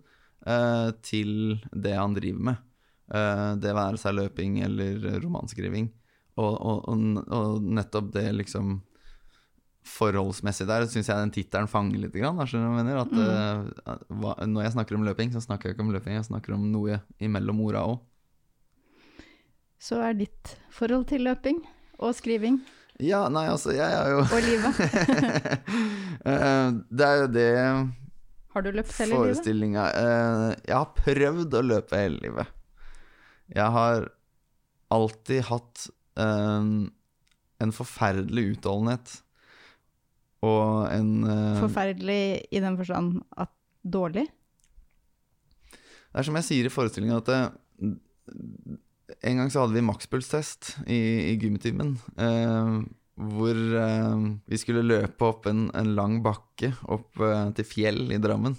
uh, 0.49 0.91
til 1.05 1.61
det 1.73 1.95
han 1.97 2.17
driver 2.17 2.51
med. 2.51 2.65
Uh, 3.07 3.55
det 3.63 3.77
være 3.77 4.01
seg 4.03 4.19
løping 4.19 4.61
eller 4.67 5.07
romanskriving. 5.23 5.93
Og, 6.37 6.53
og, 6.53 6.83
og, 6.91 7.23
og 7.33 7.71
nettopp 7.79 8.11
det 8.13 8.29
liksom 8.37 8.81
forholdsmessig 9.87 10.67
der 10.69 10.87
syns 10.91 11.09
jeg 11.11 11.23
den 11.23 11.33
tittelen 11.35 11.71
fanger 11.71 12.03
litt. 12.03 12.15
Grann, 12.17 12.41
jeg 12.43 12.73
mener? 12.75 13.03
At, 13.05 13.13
mm. 13.13 14.11
uh, 14.11 14.47
når 14.47 14.67
jeg 14.67 14.75
snakker 14.77 14.99
om 14.99 15.07
løping, 15.07 15.33
så 15.35 15.43
snakker 15.45 15.71
jeg 15.71 15.77
ikke 15.77 15.87
om 15.87 15.93
løping, 15.95 16.17
jeg 16.19 16.29
snakker 16.29 16.57
om 16.57 16.67
noe 16.73 17.01
imellom 17.23 17.63
orda 17.67 17.85
òg. 17.87 18.01
Så 19.83 20.01
er 20.03 20.17
ditt 20.19 20.57
forhold 20.73 21.07
til 21.11 21.27
løping 21.27 21.61
og 22.01 22.15
skriving 22.17 22.59
Ja, 23.05 23.27
nei, 23.29 23.45
altså, 23.53 23.75
jeg 23.77 23.93
er 23.93 24.09
jo 24.15 24.23
og 24.25 24.41
livet 24.41 24.79
Eh, 26.27 26.69
Det 26.89 27.07
er 27.07 27.19
jo 27.21 27.27
det 27.31 27.51
Har 28.55 28.65
du 28.65 28.71
løpt 28.73 28.97
hele 28.99 29.19
livet? 29.21 29.61
eh, 29.77 30.47
Jeg 30.65 30.75
har 30.75 30.95
prøvd 30.97 31.59
å 31.59 31.63
løpe 31.63 32.01
hele 32.01 32.19
livet. 32.25 32.49
Jeg 33.53 33.69
har 33.77 34.09
alltid 34.91 35.45
hatt 35.51 35.85
uh, 36.19 36.89
en 37.63 37.73
forferdelig 37.75 38.57
utholdenhet. 38.57 39.13
Og 40.45 40.91
en 40.93 41.13
uh, 41.25 41.61
Forferdelig 41.63 42.21
i 42.53 42.61
den 42.61 42.77
forstand 42.77 43.23
at 43.41 43.53
dårlig? 43.87 44.27
Det 45.71 46.21
er 46.21 46.27
som 46.27 46.37
jeg 46.39 46.49
sier 46.49 46.69
i 46.69 46.73
forestillinga, 46.73 47.21
at 47.21 47.31
det, 47.31 47.97
en 49.27 49.41
gang 49.41 49.51
så 49.53 49.63
hadde 49.63 49.77
vi 49.77 49.85
makspulstest 49.87 50.77
i, 50.89 51.01
i 51.33 51.35
gymtimen. 51.41 51.97
Eh, 52.19 52.79
hvor 53.17 53.57
eh, 53.57 54.25
vi 54.49 54.61
skulle 54.61 54.85
løpe 54.85 55.29
opp 55.29 55.47
en, 55.49 55.67
en 55.77 55.93
lang 55.97 56.19
bakke 56.25 56.73
opp 56.93 57.21
eh, 57.25 57.51
til 57.57 57.69
Fjell 57.69 58.03
i 58.13 58.21
Drammen. 58.23 58.57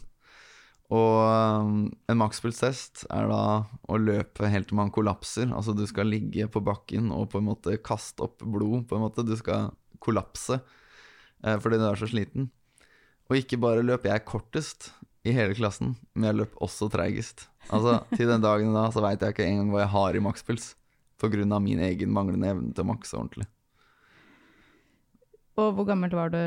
Og 0.93 1.17
eh, 1.27 1.73
en 2.13 2.21
makspulstest 2.21 3.05
er 3.13 3.29
da 3.29 3.43
å 3.65 3.99
løpe 4.01 4.49
helt 4.49 4.71
til 4.71 4.79
man 4.79 4.93
kollapser. 4.93 5.51
Altså 5.53 5.75
du 5.77 5.85
skal 5.89 6.09
ligge 6.09 6.49
på 6.49 6.63
bakken 6.65 7.11
og 7.13 7.29
på 7.33 7.41
en 7.41 7.49
måte 7.51 7.77
kaste 7.85 8.25
opp 8.25 8.41
blod, 8.41 8.87
på 8.89 8.97
en 8.97 9.05
måte. 9.05 9.27
Du 9.27 9.35
skal 9.37 9.71
kollapse 10.03 10.57
eh, 10.61 10.75
fordi 11.43 11.77
du 11.79 11.85
er 11.87 11.99
så 11.99 12.07
sliten. 12.09 12.49
Og 13.27 13.41
ikke 13.41 13.59
bare 13.59 13.83
løper 13.85 14.13
jeg 14.13 14.25
kortest 14.27 14.89
i 15.27 15.33
hele 15.35 15.55
klassen, 15.57 15.95
men 16.15 16.29
jeg 16.29 16.39
løp 16.39 16.55
også 16.63 16.87
treigest. 16.91 17.47
Altså, 17.67 17.99
til 18.15 18.29
den 18.29 18.43
dagen 18.43 18.75
da 18.75 18.87
så 18.93 19.03
veit 19.03 19.23
jeg 19.23 19.35
ikke 19.35 19.47
engang 19.47 19.73
hva 19.73 19.83
jeg 19.83 19.93
har 19.95 20.17
i 20.17 20.23
makspuls. 20.23 20.73
Av 21.17 21.61
min 21.65 21.79
egen 21.81 22.11
manglende 22.13 22.51
evne 22.53 22.75
til 22.77 22.85
å 22.85 22.91
makse 22.91 23.17
ordentlig. 23.17 23.47
Og 25.57 25.71
hvor 25.73 25.87
gammel 25.89 26.13
var 26.13 26.29
du 26.29 26.37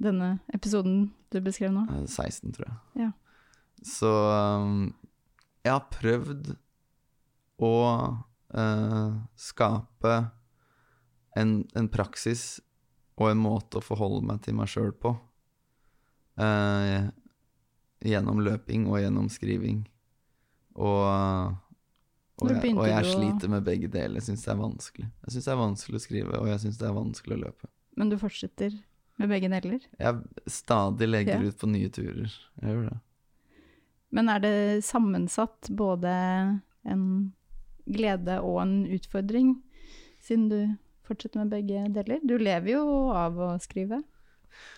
denne 0.00 0.38
episoden 0.56 1.10
du 1.32 1.40
beskrev 1.44 1.74
nå? 1.74 1.84
Eh, 1.92 2.06
16, 2.08 2.54
tror 2.56 2.70
jeg. 2.70 3.04
Ja. 3.04 3.10
Så 3.84 4.08
um, 4.08 4.94
jeg 5.60 5.74
har 5.74 5.84
prøvd 5.92 6.54
å 7.60 7.74
uh, 8.56 9.10
skape 9.36 10.14
en, 11.36 11.52
en 11.76 11.90
praksis 11.92 12.56
og 13.16 13.30
en 13.30 13.38
måte 13.40 13.78
å 13.80 13.84
forholde 13.84 14.26
meg 14.28 14.42
til 14.44 14.54
meg 14.58 14.68
sjøl 14.68 14.92
på. 14.92 15.14
eh, 16.38 17.06
gjennom 18.04 18.42
løping 18.44 18.86
og 18.90 18.98
gjennom 19.00 19.28
skriving. 19.32 19.78
Og, 20.76 21.54
og, 22.42 22.50
jeg, 22.52 22.74
og 22.76 22.84
jeg 22.90 23.06
sliter 23.08 23.48
med 23.48 23.64
begge 23.64 23.88
deler. 23.88 24.18
Jeg 24.20 24.26
syns 24.28 24.44
det 24.44 24.52
er 24.52 24.60
vanskelig. 24.60 25.06
Jeg 25.24 25.32
syns 25.32 25.46
det 25.48 25.54
er 25.54 25.62
vanskelig 25.62 25.96
å 25.96 26.04
skrive, 26.04 26.40
og 26.42 26.50
jeg 26.50 26.60
syns 26.66 26.76
det 26.82 26.86
er 26.90 26.92
vanskelig 26.98 27.38
å 27.38 27.42
løpe. 27.46 27.70
Men 27.96 28.12
du 28.12 28.18
fortsetter 28.20 28.76
med 29.16 29.30
begge 29.32 29.48
deler? 29.48 29.80
Jeg 29.96 30.50
stadig 30.52 31.08
legger 31.08 31.40
Ja. 31.40 31.48
ut 31.48 31.58
på 31.58 31.66
nye 31.72 31.88
turer. 31.88 32.28
Jeg 32.60 32.68
gjør 32.74 32.90
det. 32.90 32.98
Men 34.12 34.28
er 34.28 34.38
det 34.44 34.84
sammensatt 34.84 35.70
både 35.72 36.12
en 36.84 37.06
glede 37.88 38.36
og 38.44 38.60
en 38.62 38.76
utfordring, 38.92 39.62
siden 40.20 40.48
du 40.52 40.60
fortsetter 41.06 41.42
med 41.42 41.54
begge 41.54 41.86
deler? 41.94 42.20
Du 42.26 42.36
lever 42.38 42.76
jo 42.76 42.84
av 43.14 43.38
å 43.38 43.50
skrive. 43.62 44.02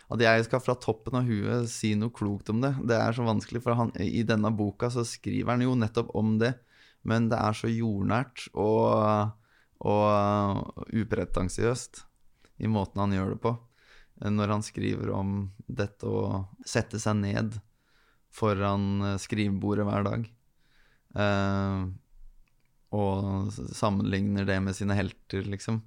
At 0.09 0.23
jeg 0.25 0.47
skal 0.47 0.63
fra 0.65 0.75
toppen 0.81 1.21
av 1.21 1.29
huet 1.29 1.69
si 1.71 1.93
noe 1.99 2.15
klokt 2.15 2.51
om 2.53 2.63
det, 2.65 2.73
det 2.89 2.97
er 2.99 3.15
så 3.15 3.27
vanskelig. 3.27 3.63
For 3.65 3.79
han, 3.79 3.93
i 4.01 4.25
denne 4.27 4.51
boka 4.55 4.91
så 4.93 5.05
skriver 5.07 5.55
han 5.55 5.65
jo 5.67 5.77
nettopp 5.79 6.15
om 6.19 6.37
det, 6.41 6.55
men 7.09 7.29
det 7.31 7.39
er 7.39 7.57
så 7.57 7.71
jordnært 7.71 8.49
og, 8.59 9.35
og 9.87 10.89
upretensiøst 10.89 12.05
i 12.59 12.71
måten 12.71 13.05
han 13.05 13.15
gjør 13.15 13.35
det 13.35 13.41
på. 13.45 13.55
Når 14.19 14.51
han 14.51 14.65
skriver 14.67 15.13
om 15.15 15.37
dette 15.69 16.09
å 16.11 16.43
sette 16.67 16.99
seg 16.99 17.21
ned 17.21 17.61
foran 18.35 19.15
skrivebordet 19.23 19.87
hver 19.87 20.07
dag. 20.09 20.27
Eh, 21.23 21.85
og 22.99 23.53
sammenligner 23.53 24.49
det 24.49 24.59
med 24.65 24.77
sine 24.77 24.97
helter, 24.99 25.45
liksom. 25.47 25.83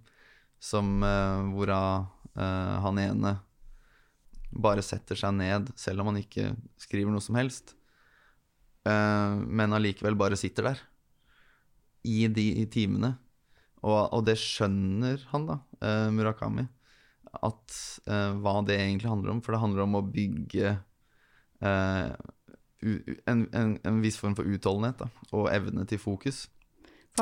Som 0.61 1.01
uh, 1.01 1.41
hvorav 1.55 2.05
uh, 2.37 2.75
han 2.85 3.01
ene 3.01 3.35
bare 4.51 4.83
setter 4.83 5.17
seg 5.17 5.33
ned, 5.37 5.71
selv 5.79 6.03
om 6.03 6.11
han 6.11 6.19
ikke 6.21 6.51
skriver 6.81 7.13
noe 7.13 7.23
som 7.23 7.39
helst. 7.39 7.73
uh, 8.85 9.41
men 9.41 9.73
allikevel 9.73 10.17
bare 10.19 10.37
sitter 10.39 10.71
der 10.71 10.85
i 12.05 12.27
de 12.27 12.47
i 12.61 12.67
timene. 12.69 13.15
Og, 13.81 14.13
og 14.13 14.25
det 14.27 14.37
skjønner 14.37 15.23
han, 15.31 15.47
da, 15.49 15.57
uh, 15.81 16.09
Murakami, 16.13 16.67
at 17.31 17.75
eh, 18.11 18.33
hva 18.43 18.59
det 18.67 18.75
egentlig 18.75 19.09
handler 19.09 19.31
om. 19.35 19.41
For 19.43 19.55
det 19.55 19.61
handler 19.61 19.85
om 19.85 19.97
å 19.97 20.03
bygge 20.03 20.73
eh, 21.63 22.09
en, 23.31 23.45
en, 23.55 23.71
en 23.87 24.01
viss 24.03 24.17
form 24.19 24.35
for 24.35 24.47
utholdenhet 24.49 24.99
da, 24.99 25.07
og 25.31 25.47
evne 25.53 25.85
til 25.87 26.01
fokus. 26.01 26.43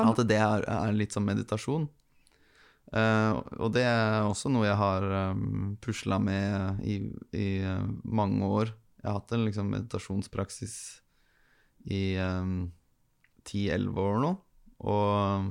At 0.00 0.18
det 0.26 0.38
er, 0.42 0.66
er 0.66 0.96
litt 0.96 1.14
som 1.14 1.26
meditasjon. 1.26 1.88
Eh, 2.90 3.32
og 3.62 3.72
det 3.74 3.84
er 3.86 4.26
også 4.26 4.50
noe 4.50 4.66
jeg 4.66 4.78
har 4.80 5.06
um, 5.30 5.76
pusla 5.82 6.18
med 6.22 6.82
i, 6.82 6.98
i 7.36 7.48
eh, 7.62 7.88
mange 8.04 8.46
år. 8.46 8.74
Jeg 9.00 9.08
har 9.08 9.18
hatt 9.20 9.34
en 9.36 9.46
liksom, 9.46 9.70
meditasjonspraksis 9.72 10.76
i 11.88 12.02
ti-elleve 13.48 14.02
år 14.04 14.18
nå. 14.20 14.32
Og, 14.84 15.46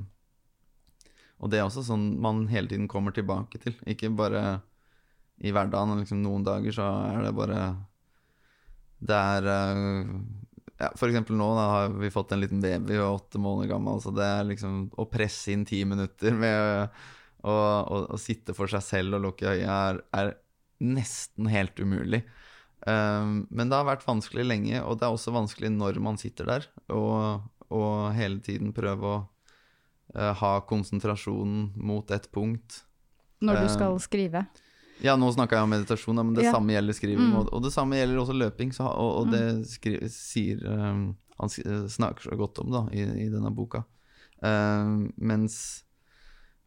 og 1.42 1.50
det 1.50 1.58
er 1.58 1.66
også 1.66 1.82
sånn 1.88 2.12
man 2.22 2.44
hele 2.52 2.70
tiden 2.70 2.90
kommer 2.92 3.16
tilbake 3.16 3.62
til. 3.64 3.74
Ikke 3.90 4.12
bare 4.14 4.60
i 5.40 5.54
hverdagen. 5.54 6.00
Liksom, 6.02 6.22
noen 6.24 6.46
dager 6.46 6.76
så 6.76 6.90
er 7.10 7.24
det 7.28 7.36
bare 7.38 7.62
Det 9.00 9.16
er 9.16 9.50
eh, 9.54 10.16
ja, 10.80 10.90
For 10.96 11.10
eksempel 11.10 11.40
nå 11.40 11.48
da 11.58 11.68
har 11.74 11.96
vi 12.00 12.12
fått 12.14 12.34
en 12.36 12.44
liten 12.44 12.62
baby 12.64 13.00
og 13.00 13.22
åtte 13.22 13.42
måneder 13.42 13.74
gammel. 13.74 14.02
Så 14.04 14.14
det 14.16 14.28
er 14.28 14.50
liksom 14.52 14.90
å 15.00 15.08
presse 15.12 15.54
inn 15.54 15.66
ti 15.68 15.84
minutter 15.88 16.36
med 16.36 17.00
å, 17.48 18.18
sitte 18.20 18.56
for 18.58 18.72
seg 18.72 18.84
selv 18.84 19.18
og 19.18 19.26
lukke 19.28 19.48
øya 19.54 19.76
er, 19.92 20.02
er 20.16 20.34
nesten 20.80 21.50
helt 21.52 21.80
umulig. 21.80 22.24
Um, 22.88 23.44
men 23.52 23.70
det 23.70 23.76
har 23.76 23.88
vært 23.88 24.06
vanskelig 24.08 24.46
lenge, 24.48 24.80
og 24.84 25.00
det 25.00 25.08
er 25.08 25.16
også 25.16 25.34
vanskelig 25.36 25.72
når 25.76 26.00
man 26.04 26.20
sitter 26.20 26.48
der, 26.48 26.68
og, 26.96 27.44
og 27.70 28.14
hele 28.16 28.40
tiden 28.44 28.72
prøve 28.76 29.10
å 29.10 29.18
uh, 30.16 30.34
ha 30.40 30.54
konsentrasjonen 30.68 31.74
mot 31.76 32.12
et 32.16 32.30
punkt. 32.32 32.84
Når 33.44 33.62
du 33.62 33.66
Eh, 33.68 33.74
skal 33.76 34.00
skrive. 34.04 34.46
Ja, 35.00 35.16
nå 35.16 35.30
snakka 35.32 35.56
jeg 35.56 35.64
om 35.64 35.72
meditasjon, 35.72 36.18
men 36.20 36.34
det 36.36 36.44
Ja. 36.48 36.52
samme 36.52 36.74
gjelder 36.76 36.96
skriving. 36.96 37.30
Mm. 37.32 37.36
Og, 37.40 37.54
og 37.56 37.64
det 37.64 37.72
samme 37.72 37.96
gjelder 37.96 38.20
også 38.20 38.36
løping, 38.36 38.74
så, 38.76 38.88
og, 38.92 39.12
og 39.22 39.32
det 39.32 39.44
skri, 39.68 39.96
sier 40.12 40.64
um, 40.68 41.16
Han 41.40 41.48
eh, 41.64 41.86
snakker 41.88 42.28
så 42.28 42.36
godt 42.36 42.60
om 42.60 42.72
da, 42.74 42.82
i, 42.92 43.06
i 43.24 43.30
denne 43.32 43.52
boka. 43.56 43.86
Um, 44.44 45.14
mens 45.16 45.86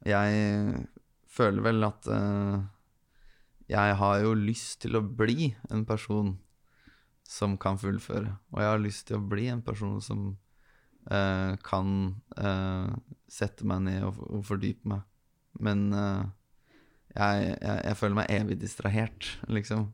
jeg 0.09 0.87
føler 1.33 1.65
vel 1.65 1.87
at 1.87 2.09
uh, 2.11 2.63
jeg 3.71 3.97
har 3.99 4.21
jo 4.21 4.35
lyst 4.37 4.83
til 4.85 4.99
å 4.99 5.05
bli 5.05 5.53
en 5.73 5.85
person 5.89 6.35
som 7.29 7.57
kan 7.61 7.79
fullføre. 7.81 8.35
Og 8.53 8.61
jeg 8.61 8.73
har 8.73 8.83
lyst 8.83 9.07
til 9.09 9.21
å 9.21 9.27
bli 9.33 9.47
en 9.53 9.63
person 9.65 9.97
som 10.05 10.27
uh, 11.09 11.55
kan 11.65 11.97
uh, 12.37 12.93
sette 13.31 13.67
meg 13.69 13.87
ned 13.87 14.07
og, 14.11 14.21
og 14.29 14.45
fordype 14.51 14.93
meg. 14.93 15.07
Men 15.63 15.93
jeg, 15.93 17.41
jeg, 17.45 17.57
jeg 17.61 17.97
føler 18.01 18.17
meg 18.17 18.31
evig 18.33 18.55
distrahert, 18.63 19.27
liksom. 19.53 19.91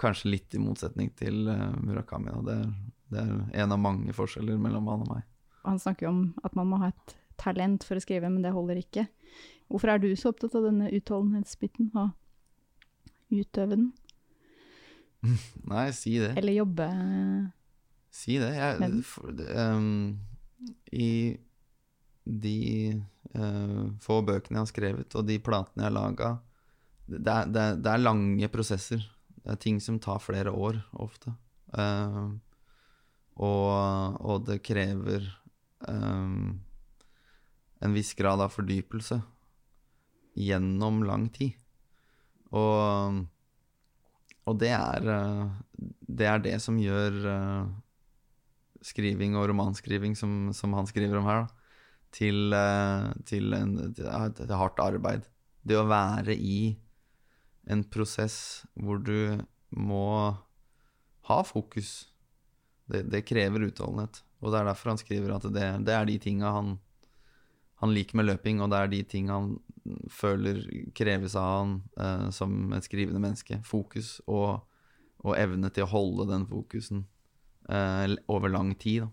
Kanskje 0.00 0.30
litt 0.32 0.56
i 0.56 0.60
motsetning 0.62 1.10
til 1.14 1.44
Murakami. 1.84 2.32
Da. 2.32 2.40
Det, 2.48 3.04
det 3.12 3.20
er 3.20 3.66
en 3.66 3.74
av 3.76 3.82
mange 3.84 4.14
forskjeller 4.16 4.56
mellom 4.58 4.88
han 4.88 5.04
og 5.04 5.10
meg. 5.12 5.26
Han 5.68 5.78
snakker 5.80 6.08
jo 6.08 6.14
om 6.14 6.22
at 6.40 6.56
man 6.56 6.70
må 6.72 6.80
ha 6.80 6.88
et 6.90 7.14
talent 7.40 7.84
for 7.84 8.00
å 8.00 8.02
skrive, 8.02 8.32
men 8.32 8.42
det 8.44 8.54
holder 8.56 8.80
ikke. 8.80 9.06
Hvorfor 9.68 9.94
er 9.94 10.02
du 10.02 10.10
så 10.16 10.30
opptatt 10.32 10.54
av 10.58 10.66
denne 10.68 10.90
utholdenhetsbiten, 10.94 11.90
og 11.96 12.12
utøve 13.32 13.78
den? 13.78 13.90
Nei, 15.72 15.88
si 15.96 16.18
det. 16.20 16.34
Eller 16.38 16.60
jobbe 16.60 16.88
Si 18.14 18.36
det. 18.38 18.52
Jeg, 18.54 19.00
for, 19.08 19.32
ehm, 19.50 20.12
I 20.94 21.34
de 22.24 22.58
uh, 23.34 23.80
få 24.00 24.20
bøkene 24.24 24.60
jeg 24.60 24.62
har 24.62 24.70
skrevet, 24.70 25.16
og 25.18 25.26
de 25.26 25.40
platene 25.42 25.82
jeg 25.82 25.90
har 25.90 25.96
laga, 25.96 26.28
det, 27.10 27.34
det, 27.50 27.64
det 27.82 27.90
er 27.90 28.04
lange 28.04 28.48
prosesser. 28.52 29.02
Det 29.34 29.56
er 29.56 29.60
ting 29.60 29.80
som 29.82 29.98
tar 30.00 30.22
flere 30.22 30.54
år, 30.54 30.78
ofte. 31.02 31.34
Uh, 31.74 32.38
og, 33.34 34.22
og 34.22 34.46
det 34.46 34.60
krever 34.62 35.26
um, 35.88 36.54
en 37.82 37.96
viss 37.98 38.14
grad 38.14 38.40
av 38.40 38.54
fordypelse 38.54 39.18
gjennom 40.34 41.02
lang 41.06 41.28
tid. 41.34 41.54
Og, 42.54 43.24
og 44.46 44.58
det 44.60 44.72
er 44.76 45.08
eh, 45.10 45.54
det 46.18 46.28
er 46.28 46.42
det 46.42 46.54
som 46.62 46.78
gjør 46.78 47.18
eh, 47.30 47.66
skriving 48.84 49.36
og 49.38 49.48
romanskriving, 49.50 50.16
som, 50.18 50.52
som 50.56 50.74
han 50.76 50.88
skriver 50.88 51.18
om 51.18 51.28
her, 51.28 51.44
da, 51.44 51.76
til, 52.14 52.54
eh, 52.54 53.10
til 53.26 53.56
en, 53.56 53.76
til 53.96 54.08
et, 54.08 54.54
hardt 54.54 54.82
arbeid. 54.82 55.28
Det 55.64 55.78
å 55.80 55.88
være 55.88 56.36
i 56.36 56.76
en 57.72 57.84
prosess 57.88 58.36
hvor 58.76 59.00
du 59.00 59.40
må 59.74 60.06
ha 61.30 61.38
fokus, 61.48 62.10
det, 62.92 63.06
det 63.10 63.24
krever 63.26 63.70
utholdenhet. 63.70 64.20
Og 64.44 64.52
det 64.52 64.60
er 64.60 64.68
derfor 64.68 64.92
han 64.92 65.00
skriver 65.00 65.38
at 65.38 65.46
det, 65.54 65.68
det 65.88 65.94
er 65.96 66.04
de 66.08 66.18
tinga 66.20 66.50
han, 66.52 66.74
han 67.80 67.94
liker 67.96 68.20
med 68.20 68.28
løping, 68.28 68.60
og 68.60 68.70
det 68.70 68.82
er 68.82 68.92
de 68.92 69.00
tinga 69.08 69.38
han 69.40 69.54
føler 70.10 70.62
kreves 70.96 71.34
av 71.36 71.48
han 71.50 71.74
eh, 72.00 72.28
som 72.34 72.72
et 72.76 72.86
skrivende 72.86 73.20
menneske. 73.22 73.60
Fokus 73.66 74.16
og, 74.26 74.64
og 75.24 75.36
evne 75.38 75.70
til 75.74 75.86
å 75.86 75.92
holde 75.92 76.28
den 76.30 76.46
fokusen 76.48 77.04
eh, 77.68 78.16
over 78.32 78.52
lang 78.52 78.74
tid. 78.80 79.04
Da. 79.04 79.10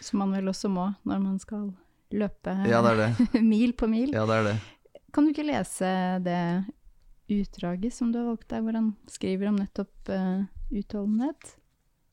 Som 0.00 0.22
man 0.22 0.34
vel 0.36 0.50
også 0.52 0.70
må 0.72 0.90
når 1.08 1.24
man 1.24 1.40
skal 1.40 1.70
løpe 2.10 2.54
Ja, 2.68 2.82
det 2.84 2.96
det. 2.98 3.40
mil 3.54 3.74
på 3.76 3.88
mil. 3.90 4.12
Ja, 4.16 4.26
det 4.28 4.40
er 4.40 4.48
det. 4.52 4.58
Kan 5.14 5.26
du 5.26 5.32
ikke 5.34 5.48
lese 5.48 5.90
det 6.24 6.40
utdraget 7.30 7.94
som 7.94 8.10
du 8.12 8.18
har 8.18 8.30
valgt 8.30 8.48
der, 8.50 8.62
hvor 8.64 8.74
han 8.74 8.92
skriver 9.10 9.50
om 9.50 9.58
nettopp 9.58 10.10
uh, 10.10 10.42
utholdenhet? 10.74 11.54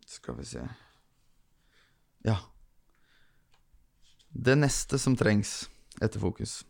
Skal 0.07 0.37
vi 0.37 0.45
se 0.45 0.65
Ja. 2.25 2.37
Det 4.29 4.57
neste 4.57 4.99
som 5.01 5.15
trengs 5.17 5.69
etter 6.01 6.21
fokus. 6.21 6.61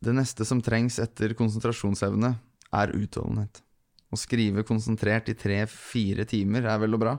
Det 0.00 0.14
neste 0.16 0.46
som 0.48 0.62
trengs 0.64 0.96
etter 1.02 1.34
konsentrasjonsevne, 1.36 2.34
er 2.70 2.92
utholdenhet. 2.96 3.60
Å 4.10 4.18
skrive 4.18 4.64
konsentrert 4.66 5.28
i 5.28 5.36
tre-fire 5.36 6.24
timer 6.24 6.64
er 6.70 6.80
vel 6.80 6.96
og 6.96 7.02
bra, 7.02 7.14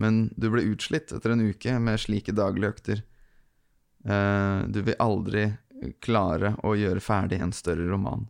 men 0.00 0.26
du 0.36 0.50
blir 0.52 0.68
utslitt 0.74 1.14
etter 1.16 1.32
en 1.32 1.46
uke 1.48 1.78
med 1.80 2.00
slike 2.02 2.34
daglige 2.36 2.74
økter. 2.74 3.02
Eh, 4.04 4.60
du 4.68 4.82
vil 4.84 5.00
aldri 5.00 5.46
klare 6.04 6.54
å 6.66 6.74
gjøre 6.76 7.00
ferdig 7.00 7.40
en 7.40 7.54
større 7.56 7.88
roman. 7.88 8.26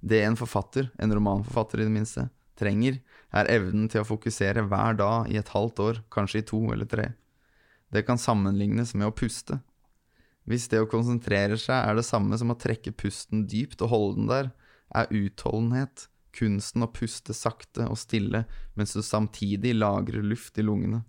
Det 0.00 0.22
en 0.24 0.38
forfatter, 0.40 0.88
en 0.96 1.12
romanforfatter 1.12 1.82
i 1.82 1.88
det 1.88 1.94
minste, 1.94 2.28
trenger, 2.60 3.02
er 3.36 3.52
evnen 3.52 3.88
til 3.92 4.02
å 4.02 4.08
fokusere 4.08 4.64
hver 4.68 4.96
dag 4.96 5.28
i 5.28 5.36
et 5.40 5.52
halvt 5.52 5.82
år, 5.84 6.00
kanskje 6.12 6.40
i 6.40 6.46
to 6.48 6.62
eller 6.72 6.88
tre. 6.88 7.10
Det 7.92 8.06
kan 8.06 8.20
sammenlignes 8.20 8.94
med 8.94 9.10
å 9.10 9.14
puste. 9.16 9.60
Hvis 10.50 10.66
det 10.66 10.80
å 10.82 10.88
konsentrere 10.90 11.54
seg 11.60 11.78
er 11.78 11.94
det 11.94 12.06
samme 12.08 12.34
som 12.40 12.50
å 12.50 12.58
trekke 12.58 12.90
pusten 12.98 13.44
dypt 13.46 13.84
og 13.86 13.92
holde 13.92 14.16
den 14.18 14.30
der, 14.30 14.48
er 14.90 15.12
utholdenhet 15.14 16.08
kunsten 16.34 16.82
å 16.82 16.90
puste 16.90 17.34
sakte 17.34 17.86
og 17.90 17.98
stille 17.98 18.44
mens 18.78 18.94
du 18.94 19.02
samtidig 19.06 19.76
lagrer 19.76 20.24
luft 20.26 20.58
i 20.58 20.64
lungene. 20.66 21.04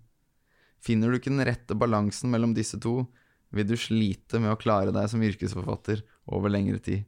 Finner 0.82 1.10
du 1.10 1.18
ikke 1.18 1.30
den 1.30 1.46
rette 1.46 1.74
balansen 1.78 2.30
mellom 2.30 2.54
disse 2.54 2.78
to, 2.82 3.04
vil 3.50 3.66
du 3.68 3.74
slite 3.78 4.38
med 4.42 4.54
å 4.54 4.58
klare 4.58 4.94
deg 4.94 5.10
som 5.10 5.22
yrkesforfatter 5.22 6.02
over 6.30 6.50
lengre 6.50 6.78
tid. 6.82 7.04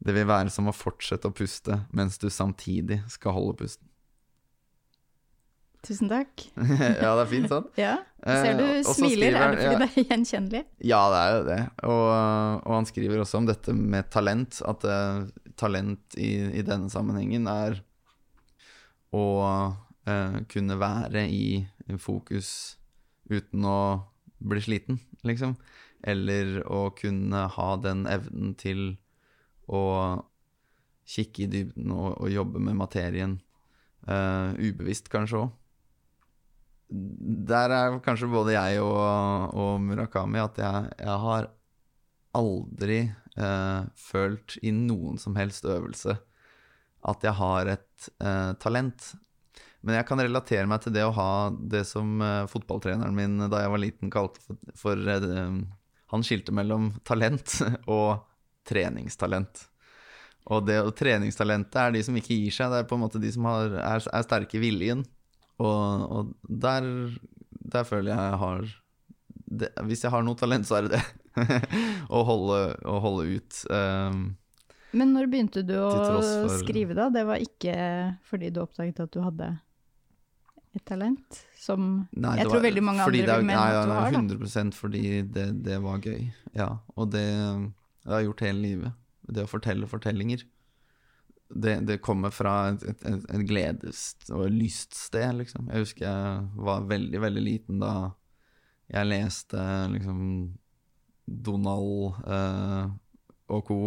Det 0.00 0.16
vil 0.16 0.28
være 0.28 0.52
som 0.52 0.68
å 0.68 0.76
fortsette 0.76 1.28
å 1.28 1.36
puste 1.36 1.82
mens 1.96 2.16
du 2.20 2.28
samtidig 2.32 3.02
skal 3.12 3.36
holde 3.36 3.58
pusten. 3.60 3.89
Tusen 5.80 6.10
takk. 6.10 6.42
ja, 7.00 7.14
det 7.16 7.22
er 7.22 7.28
fint, 7.30 7.48
sant? 7.48 7.70
Ja, 7.80 7.96
ser 8.20 8.58
du 8.58 8.64
Eh, 8.80 8.82
smiler. 8.84 9.32
skriver 9.32 9.38
Er 9.40 9.54
det 9.54 9.60
fordi 9.60 9.76
det 9.80 9.86
er 9.88 10.08
gjenkjennelig? 10.10 10.62
Ja, 10.84 11.00
det 11.08 11.20
er 11.20 11.30
jo 11.32 11.44
det. 11.46 11.60
Og, 11.88 12.08
og 12.66 12.74
han 12.74 12.88
skriver 12.88 13.22
også 13.22 13.40
om 13.40 13.46
dette 13.48 13.72
med 13.76 14.10
talent. 14.12 14.60
At 14.68 14.84
uh, 14.84 15.24
talent 15.56 16.18
i, 16.20 16.32
i 16.60 16.64
denne 16.66 16.90
sammenhengen 16.92 17.48
er 17.48 17.80
å 19.16 19.26
uh, 19.48 20.40
kunne 20.52 20.76
være 20.80 21.24
i 21.32 21.64
fokus 21.98 22.76
uten 23.30 23.64
å 23.64 23.80
bli 24.40 24.60
sliten, 24.64 25.00
liksom. 25.24 25.56
Eller 26.04 26.60
å 26.68 26.90
kunne 26.96 27.46
ha 27.56 27.70
den 27.80 28.04
evnen 28.08 28.52
til 28.60 28.98
å 29.68 29.82
kikke 31.10 31.46
i 31.46 31.50
dybden 31.50 31.92
og, 31.94 32.20
og 32.20 32.32
jobbe 32.32 32.60
med 32.62 32.76
materien. 32.78 33.38
Uh, 34.04 34.52
ubevisst, 34.60 35.08
kanskje 35.12 35.40
òg 35.42 35.50
der 36.90 37.70
er 37.74 37.98
kanskje 38.02 38.30
både 38.30 38.56
jeg 38.56 38.80
og, 38.82 39.54
og 39.54 39.80
Murakami 39.84 40.40
at 40.42 40.58
jeg, 40.58 40.90
jeg 40.98 41.18
har 41.24 41.50
aldri 42.36 42.98
eh, 43.06 43.82
følt 43.98 44.56
i 44.66 44.72
noen 44.74 45.18
som 45.18 45.38
helst 45.38 45.66
øvelse 45.66 46.16
at 47.08 47.24
jeg 47.24 47.36
har 47.38 47.70
et 47.76 48.08
eh, 48.20 48.52
talent. 48.60 49.12
Men 49.80 49.96
jeg 49.96 50.06
kan 50.08 50.20
relatere 50.20 50.68
meg 50.68 50.82
til 50.84 50.94
det 50.96 51.06
å 51.06 51.14
ha 51.16 51.32
det 51.50 51.84
som 51.88 52.20
eh, 52.24 52.48
fotballtreneren 52.50 53.16
min 53.16 53.38
da 53.48 53.62
jeg 53.62 53.72
var 53.72 53.82
liten 53.82 54.12
kalte 54.12 54.42
for, 54.44 54.58
for 54.76 55.12
eh, 55.14 55.60
Han 56.10 56.26
skilte 56.26 56.52
mellom 56.52 56.92
talent 57.06 57.60
og 57.86 58.26
treningstalent. 58.68 59.66
Og 60.50 60.66
det 60.66 60.80
og 60.82 60.92
treningstalentet 60.98 61.78
er 61.80 61.94
de 61.94 62.02
som 62.04 62.16
ikke 62.18 62.36
gir 62.36 62.54
seg. 62.54 62.72
Det 62.72 62.82
er 62.82 62.90
på 62.90 62.98
en 62.98 63.04
måte 63.04 63.22
de 63.22 63.30
som 63.32 63.46
har, 63.48 63.76
er, 63.78 64.04
er 64.04 64.26
sterke 64.26 64.58
i 64.58 64.62
viljen. 64.62 65.04
Og, 65.60 66.04
og 66.16 66.34
der, 66.64 66.86
der 67.74 67.84
føler 67.88 68.14
jeg 68.14 68.30
jeg 68.32 68.38
har 68.44 68.68
det, 69.50 69.68
Hvis 69.88 70.04
jeg 70.06 70.12
har 70.14 70.22
noe 70.24 70.38
talent, 70.38 70.68
så 70.68 70.78
er 70.78 70.86
det 70.88 70.98
det. 70.98 71.02
å, 72.16 72.20
holde, 72.26 72.60
å 72.86 72.98
holde 73.02 73.24
ut. 73.38 73.58
Um, 73.70 74.20
Men 74.96 75.12
når 75.14 75.28
begynte 75.32 75.64
du 75.66 75.74
å 75.78 75.90
for- 75.90 76.54
skrive, 76.62 76.94
da? 76.98 77.08
Det 77.14 77.24
var 77.28 77.42
ikke 77.42 77.74
fordi 78.30 78.52
du 78.54 78.62
oppdaget 78.62 79.02
at 79.04 79.12
du 79.14 79.20
hadde 79.24 79.50
et 80.78 80.84
talent? 80.86 81.42
Som 81.60 82.06
nei, 82.14 82.36
jeg 82.38 82.46
tror 82.48 82.60
var- 82.60 82.66
veldig 82.68 82.84
mange 82.86 83.04
andre 83.04 83.18
vil 83.26 83.48
mene 83.50 83.66
at 83.66 83.90
du 83.90 83.94
har, 83.96 84.14
da. 84.14 84.22
100 84.22 84.78
fordi 84.78 85.04
det, 85.34 85.48
det 85.66 85.80
var 85.82 85.98
gøy. 86.06 86.30
Ja. 86.56 86.70
Og 86.96 87.10
det, 87.12 87.26
det 88.04 88.12
har 88.14 88.22
jeg 88.22 88.30
gjort 88.30 88.46
hele 88.46 88.62
livet. 88.64 88.96
Det 89.30 89.44
å 89.44 89.50
fortelle 89.50 89.90
fortellinger. 89.90 90.46
Det, 91.50 91.80
det 91.86 91.98
kommer 92.02 92.30
fra 92.30 92.70
et, 92.70 92.84
et, 92.86 93.04
et, 93.04 93.44
gledes- 93.48 94.30
og 94.30 94.46
lyststed, 94.54 95.34
liksom. 95.40 95.70
Jeg 95.72 95.84
husker 95.84 96.06
jeg 96.06 96.44
var 96.66 96.86
veldig, 96.90 97.20
veldig 97.24 97.42
liten 97.42 97.82
da 97.82 97.94
jeg 98.90 99.06
leste 99.06 99.64
liksom 99.92 100.20
Donald 101.26 102.22
eh, 102.26 102.86
og 103.50 103.66
co. 103.66 103.80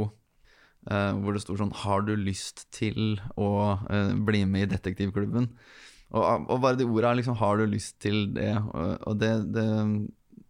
eh, 0.87 1.11
hvor 1.19 1.35
det 1.35 1.41
sto 1.43 1.55
sånn 1.59 1.75
'Har 1.75 2.03
du 2.07 2.15
lyst 2.15 2.67
til 2.71 3.19
å 3.35 3.79
eh, 3.89 4.13
bli 4.15 4.45
med 4.45 4.67
i 4.67 4.75
detektivklubben?' 4.75 5.49
Og, 6.13 6.45
og 6.51 6.61
bare 6.61 6.77
de 6.79 6.85
orda 6.85 7.15
liksom 7.15 7.35
'Har 7.35 7.57
du 7.57 7.65
lyst 7.65 7.99
til 7.99 8.33
det?' 8.35 8.59
Og, 8.59 9.07
og 9.07 9.19
det, 9.19 9.33
det 9.55 9.67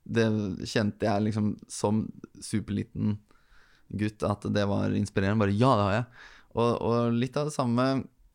det 0.04 0.28
kjente 0.68 1.08
jeg 1.08 1.28
liksom 1.30 1.54
som 1.72 2.04
superliten 2.44 3.18
gutt 3.94 4.24
at 4.28 4.46
det 4.54 4.66
var 4.68 4.96
inspirerende. 4.98 5.46
Bare 5.46 5.56
ja, 5.56 5.74
det 5.78 5.88
har 5.88 5.96
jeg. 5.96 6.06
Og, 6.54 6.72
og 6.86 7.16
litt 7.18 7.38
av 7.40 7.50
det 7.50 7.56
samme 7.56 7.88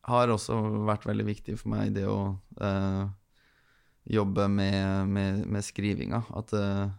har 0.09 0.33
også 0.33 0.57
vært 0.87 1.07
veldig 1.07 1.25
viktig 1.27 1.55
for 1.59 1.71
meg, 1.73 1.93
det 1.95 2.05
å 2.09 2.33
eh, 2.63 3.05
jobbe 4.09 4.47
med, 4.51 5.07
med, 5.11 5.45
med, 5.45 5.65
skrivinga. 5.65 6.23
At 6.39 6.53
eh, 6.57 6.89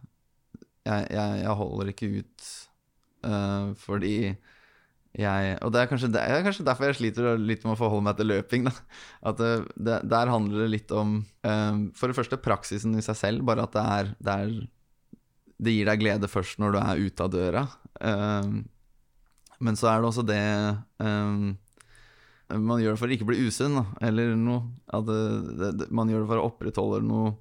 jeg, 0.86 1.10
jeg, 1.16 1.58
holder 1.60 1.92
ikke 1.92 2.10
ut 2.20 2.48
eh, 3.26 3.68
fordi 3.80 4.16
jeg 5.10 5.54
Og 5.66 5.72
det 5.74 5.80
er, 5.80 5.88
kanskje, 5.90 6.08
det 6.14 6.20
er 6.22 6.44
kanskje 6.46 6.64
derfor 6.68 6.86
jeg 6.86 7.00
sliter 7.00 7.32
litt 7.34 7.64
med 7.66 7.74
å 7.74 7.78
forholde 7.80 8.06
meg 8.06 8.18
til 8.20 8.30
løping. 8.30 8.68
Da. 8.68 8.74
At 9.26 9.40
det, 9.42 9.54
det, 9.74 9.96
Der 10.12 10.30
handler 10.30 10.62
det 10.62 10.68
litt 10.76 10.92
om 10.94 11.16
eh, 11.42 11.80
For 11.98 12.06
det 12.06 12.18
første 12.20 12.38
praksisen 12.38 12.94
i 12.94 13.02
seg 13.02 13.18
selv, 13.18 13.42
bare 13.48 13.66
at 13.66 13.74
det 13.74 13.86
er, 13.96 14.12
det 14.22 14.36
er 14.36 14.52
det 15.60 15.74
gir 15.74 15.90
deg 15.90 16.00
glede 16.00 16.30
først 16.30 16.60
når 16.62 16.72
du 16.72 16.78
er 16.80 17.02
ute 17.04 17.24
av 17.26 17.32
døra. 17.34 17.62
Um, 18.00 18.62
men 19.60 19.76
så 19.76 19.90
er 19.90 20.00
det 20.00 20.08
også 20.08 20.24
det 20.24 20.40
um, 21.04 21.52
Man 22.50 22.80
gjør 22.80 22.96
det 22.96 23.00
for 23.02 23.10
å 23.10 23.16
ikke 23.16 23.28
bli 23.28 23.44
usunn, 23.46 23.78
eller 24.02 24.34
noe. 24.38 24.64
At 24.90 25.06
det, 25.06 25.70
det, 25.78 25.88
man 25.94 26.10
gjør 26.10 26.24
det 26.24 26.30
for 26.32 26.40
å 26.40 26.48
opprettholde 26.48 27.02
noe 27.06 27.34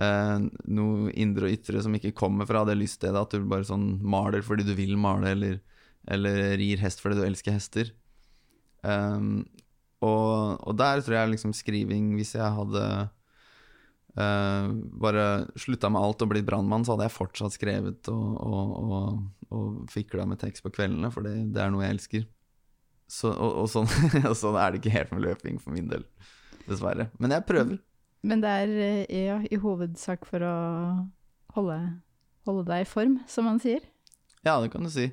uh, 0.00 0.38
Noe 0.72 1.12
indre 1.12 1.48
og 1.48 1.56
ytre 1.58 1.84
som 1.84 1.94
ikke 1.96 2.16
kommer 2.16 2.48
fra 2.48 2.64
det 2.68 2.78
lyststedet. 2.80 3.20
At 3.20 3.36
du 3.36 3.46
bare 3.50 3.68
sånn 3.68 3.98
maler 4.00 4.44
fordi 4.46 4.66
du 4.66 4.74
vil 4.78 4.96
male, 5.00 5.34
eller, 5.36 5.60
eller 6.10 6.56
rir 6.60 6.80
hest 6.82 7.04
fordi 7.04 7.20
du 7.20 7.26
elsker 7.28 7.58
hester. 7.58 7.92
Um, 8.80 9.44
og, 10.00 10.56
og, 10.64 10.72
der 10.80 11.02
tror 11.04 11.18
jeg 11.18 11.30
liksom 11.34 11.52
skriving 11.52 12.14
Hvis 12.16 12.30
jeg 12.32 12.54
hadde 12.56 12.84
Uh, 14.18 14.72
bare 14.98 15.24
slutta 15.60 15.86
med 15.92 16.02
alt 16.02 16.22
og 16.24 16.32
blitt 16.32 16.46
brannmann, 16.48 16.82
så 16.84 16.96
hadde 16.96 17.06
jeg 17.06 17.14
fortsatt 17.14 17.54
skrevet 17.54 18.08
og, 18.10 18.32
og, 18.42 18.72
og, 18.82 19.20
og 19.54 19.92
fikla 19.92 20.26
med 20.26 20.40
tekst 20.42 20.64
på 20.64 20.72
kveldene, 20.74 21.12
for 21.14 21.26
det, 21.26 21.36
det 21.54 21.62
er 21.62 21.70
noe 21.70 21.84
jeg 21.86 21.96
elsker. 21.96 22.26
Så, 23.10 23.30
og, 23.34 23.64
sånn, 23.70 23.88
sånn, 24.42 24.58
er 24.58 24.70
det 24.70 24.82
ikke 24.82 24.94
helt 24.94 25.14
med 25.14 25.24
løping 25.26 25.62
for 25.62 25.74
min 25.74 25.88
del, 25.90 26.04
dessverre. 26.68 27.08
Men 27.22 27.34
jeg 27.34 27.46
prøver. 27.48 27.80
Men 28.26 28.42
det 28.42 28.50
er 28.62 28.74
eh, 28.84 29.16
ja, 29.26 29.38
i 29.48 29.58
hovedsak 29.58 30.26
for 30.28 30.44
å 30.44 30.56
holde, 31.56 31.78
holde, 32.46 32.66
deg 32.68 32.84
i 32.84 32.88
form, 32.88 33.18
som 33.30 33.48
man 33.48 33.58
sier? 33.62 33.82
Ja, 34.44 34.58
det 34.62 34.70
kan 34.72 34.84
du 34.86 34.90
si. 34.92 35.08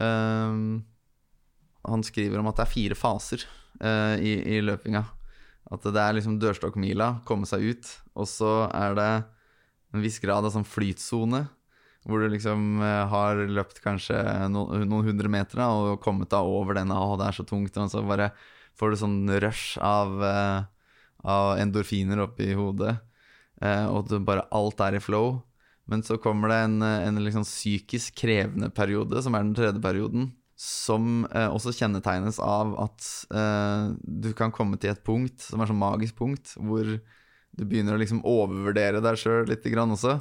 Uh, 0.00 0.80
han 1.84 2.06
skriver 2.06 2.40
om 2.40 2.48
at 2.48 2.60
det 2.60 2.64
er 2.64 2.72
fire 2.72 2.96
faser 2.96 3.44
uh, 3.82 4.16
i, 4.16 4.36
i 4.56 4.62
løpinga. 4.64 5.04
At 5.72 5.86
det 5.88 6.00
er 6.00 6.16
liksom 6.18 6.36
dørstokkmila, 6.42 7.22
komme 7.28 7.48
seg 7.48 7.64
ut. 7.72 7.90
Og 8.18 8.28
så 8.28 8.66
er 8.68 8.96
det 8.98 9.10
en 9.92 10.04
viss 10.04 10.18
grad 10.20 10.44
av 10.44 10.52
sånn 10.54 10.68
flytsone, 10.68 11.46
hvor 12.08 12.22
du 12.22 12.32
liksom 12.32 12.82
eh, 12.82 13.04
har 13.12 13.38
løpt 13.46 13.78
kanskje 13.84 14.18
noen, 14.50 14.86
noen 14.90 15.12
hundre 15.12 15.30
meter 15.30 15.62
og 15.68 16.00
kommet 16.02 16.32
deg 16.32 16.48
over 16.48 16.76
denne, 16.80 16.96
å, 16.98 17.14
det 17.20 17.28
er 17.28 17.38
så 17.38 17.46
tungt, 17.46 17.76
og 17.78 17.92
så 17.92 18.02
bare 18.04 18.32
får 18.78 18.92
du 18.92 18.98
sånn 18.98 19.18
rush 19.44 19.76
av, 19.84 20.16
uh, 20.24 20.64
av 21.28 21.60
endorfiner 21.60 22.24
oppi 22.24 22.50
hodet, 22.56 22.96
uh, 23.62 23.86
og 23.92 24.08
du 24.08 24.16
bare 24.24 24.48
alt 24.50 24.80
er 24.82 24.96
i 24.96 25.02
flow. 25.04 25.36
Men 25.90 26.02
så 26.06 26.16
kommer 26.22 26.50
det 26.50 26.58
en, 26.64 26.78
en 26.82 27.20
liksom 27.22 27.44
psykisk 27.46 28.16
krevende 28.22 28.70
periode, 28.74 29.20
som 29.22 29.36
er 29.36 29.44
den 29.44 29.54
tredje 29.58 29.82
perioden, 29.82 30.30
som 30.62 31.24
eh, 31.34 31.48
også 31.50 31.72
kjennetegnes 31.74 32.38
av 32.42 32.76
at 32.84 33.06
eh, 33.34 33.88
du 33.98 34.30
kan 34.38 34.52
komme 34.54 34.78
til 34.78 34.92
et 34.92 35.02
punkt 35.02 35.42
som 35.42 35.58
er 35.58 35.70
sånn 35.70 35.80
magisk 35.80 36.20
punkt, 36.20 36.54
hvor 36.54 36.86
du 36.86 37.64
begynner 37.66 37.96
å 37.96 38.00
liksom 38.00 38.22
overvurdere 38.28 39.02
deg 39.02 39.18
sjøl 39.18 39.48
litt 39.50 39.66
grann 39.72 39.94
også. 39.96 40.20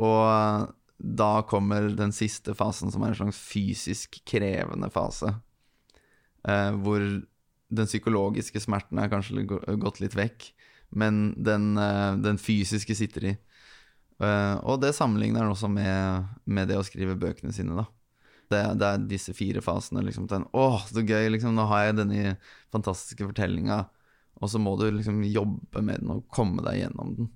Og 0.00 0.22
eh, 0.24 0.62
da 1.20 1.32
kommer 1.50 1.90
den 1.94 2.14
siste 2.16 2.56
fasen, 2.56 2.90
som 2.94 3.04
er 3.04 3.12
en 3.12 3.20
slags 3.20 3.42
fysisk 3.50 4.22
krevende 4.28 4.88
fase. 4.94 5.34
Eh, 6.48 6.70
hvor 6.80 7.04
den 7.68 7.90
psykologiske 7.90 8.64
smerten 8.64 9.02
er 9.02 9.12
kanskje 9.12 9.44
gått 9.44 10.00
litt 10.00 10.16
vekk, 10.16 10.48
men 10.96 11.34
den, 11.36 11.74
eh, 11.76 12.16
den 12.24 12.40
fysiske 12.40 12.96
sitter 12.96 13.28
i. 13.34 13.36
Eh, 14.18 14.56
og 14.64 14.80
det 14.80 14.96
sammenligner 14.96 15.44
han 15.44 15.52
også 15.52 15.68
med, 15.70 16.32
med 16.48 16.72
det 16.72 16.80
å 16.80 16.88
skrive 16.88 17.20
bøkene 17.20 17.52
sine, 17.52 17.76
da. 17.76 17.84
Det, 18.48 18.62
det, 18.80 18.88
er 18.88 19.06
disse 19.10 19.34
fire 19.36 19.62
fasene. 19.64 20.02
Liksom, 20.06 20.28
den, 20.30 20.46
Å, 20.56 20.66
så 20.88 21.04
gøy! 21.04 21.28
Liksom, 21.34 21.56
nå 21.56 21.66
har 21.68 21.88
jeg 21.88 21.98
denne 22.00 22.34
fantastiske 22.74 23.26
fortellinga. 23.28 23.82
Og 24.38 24.50
så 24.52 24.60
må 24.62 24.76
du 24.78 24.86
liksom 24.94 25.20
jobbe 25.26 25.82
med 25.84 26.02
den 26.02 26.14
og 26.14 26.26
komme 26.32 26.64
deg 26.66 26.84
gjennom 26.84 27.14
den. 27.18 27.30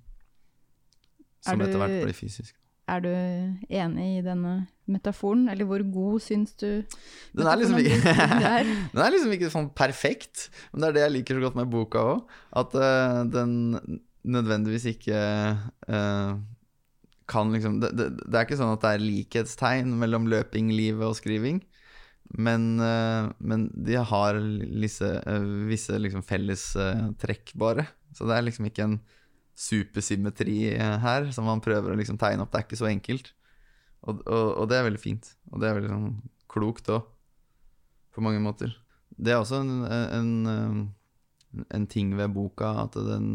Som 1.42 1.58
du, 1.58 1.66
etter 1.66 1.80
hvert 1.82 1.98
blir 2.04 2.16
fysisk. 2.16 2.54
Er 2.90 3.02
du 3.02 3.10
enig 3.10 4.06
i 4.18 4.22
denne 4.24 4.54
metaforen, 4.90 5.46
eller 5.50 5.66
hvor 5.66 5.82
god 5.94 6.22
syns 6.24 6.54
du 6.58 6.82
Den 7.32 7.46
er 7.46 7.58
liksom 7.60 7.78
ikke, 7.78 8.14
den 8.94 9.02
er 9.04 9.14
liksom 9.14 9.34
ikke 9.36 9.50
sånn 9.52 9.68
perfekt, 9.78 10.48
men 10.72 10.82
det 10.82 10.88
er 10.88 10.96
det 10.96 11.04
jeg 11.04 11.14
liker 11.16 11.38
så 11.38 11.44
godt 11.46 11.60
med 11.60 11.70
boka 11.72 12.02
òg. 12.14 12.34
At 12.62 12.74
uh, 12.78 13.22
den 13.30 13.54
nødvendigvis 14.22 14.86
ikke 14.92 15.20
uh, 15.90 16.42
kan 17.30 17.52
liksom 17.54 17.80
det, 17.82 17.92
det, 17.98 18.08
det, 18.22 18.34
er 18.34 18.46
ikke 18.46 18.58
sånn 18.60 18.74
at 18.74 18.82
det 18.84 18.94
er 18.94 19.04
likhetstegn 19.04 19.94
mellom 20.00 20.28
løping, 20.30 20.72
livet 20.74 21.06
og 21.08 21.16
skriving. 21.18 21.60
Men, 22.32 22.80
uh, 22.80 23.28
men 23.44 23.66
de 23.74 23.98
har 23.98 24.38
lisse, 24.40 25.08
uh, 25.26 25.48
visse 25.68 25.98
liksom 26.00 26.24
felles 26.24 26.70
uh, 26.80 27.10
trekk, 27.20 27.52
bare. 27.60 27.86
Så 28.16 28.28
det 28.28 28.36
er 28.36 28.46
liksom 28.46 28.68
ikke 28.68 28.86
en 28.86 29.00
supersymmetri 29.62 30.72
her 31.02 31.26
som 31.36 31.44
man 31.44 31.60
prøver 31.62 31.92
å 31.92 31.98
liksom 31.98 32.16
tegne 32.20 32.44
opp. 32.44 32.52
Det 32.52 32.62
er 32.62 32.66
ikke 32.66 32.80
så 32.80 32.88
enkelt. 32.88 33.34
Og, 34.02 34.22
og, 34.24 34.46
og 34.62 34.70
det 34.70 34.78
er 34.78 34.86
veldig 34.88 35.02
fint. 35.02 35.28
Og 35.52 35.60
det 35.60 35.68
er 35.68 35.76
veldig 35.76 35.92
sånn 35.92 36.14
klokt 36.52 36.88
òg, 36.92 37.04
på 38.12 38.24
mange 38.24 38.40
måter. 38.44 38.72
Det 39.12 39.34
er 39.34 39.42
også 39.42 39.60
en, 39.60 39.84
en, 39.84 40.88
en 41.68 41.86
ting 41.92 42.14
ved 42.16 42.32
boka 42.32 42.72
at 42.86 42.96
den 42.96 43.28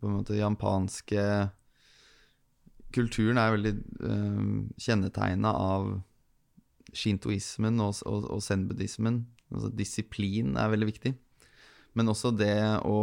på 0.00 0.08
en 0.08 0.18
måte 0.18 0.38
japanske 0.38 1.22
kulturen 2.94 3.40
er 3.40 3.54
veldig 3.54 3.74
uh, 4.04 4.46
kjennetegna 4.80 5.52
av 5.54 5.90
shintoismen 6.96 7.80
og, 7.82 8.00
og, 8.08 8.26
og 8.34 8.42
zen-buddhismen. 8.44 9.22
Altså, 9.50 9.70
disiplin 9.74 10.56
er 10.58 10.72
veldig 10.72 10.90
viktig. 10.90 11.14
Men 11.98 12.10
også 12.12 12.32
det 12.34 12.56
å 12.86 13.00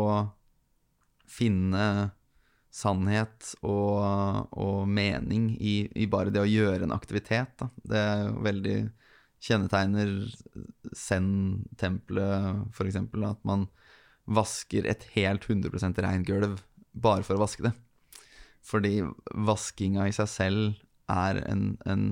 finne 1.28 1.88
sannhet 2.78 3.54
og, 3.66 4.52
og 4.56 4.88
mening 4.92 5.50
i, 5.58 5.80
i, 5.96 6.08
bare 6.10 6.32
det 6.34 6.44
å 6.44 6.50
gjøre 6.50 6.88
en 6.88 6.96
aktivitet. 6.96 7.56
Da. 7.60 7.70
Det 7.84 8.04
er 8.04 8.32
veldig 8.46 8.78
kjennetegner 9.48 10.14
Zen-tempelet, 10.98 12.64
f.eks. 12.74 13.00
At 13.28 13.44
man 13.48 13.68
vasker 14.28 14.88
et 14.90 15.06
helt 15.16 15.46
100 15.48 16.02
reint 16.04 16.28
gulv 16.28 16.58
bare 16.98 17.24
for 17.24 17.38
å 17.38 17.44
vaske 17.46 17.68
det. 17.68 17.74
Fordi 18.68 19.00
vaskinga 19.48 20.08
i 20.10 20.16
seg 20.16 20.30
selv 20.32 20.64
er 21.08 21.40
en, 21.48 21.78
en 21.88 22.08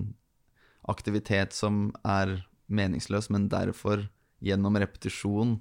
aktivitet 0.87 1.55
som 1.55 1.89
er 2.07 2.37
meningsløs, 2.71 3.27
men 3.33 3.49
derfor 3.51 4.07
gjennom 4.45 4.77
repetisjon 4.79 5.57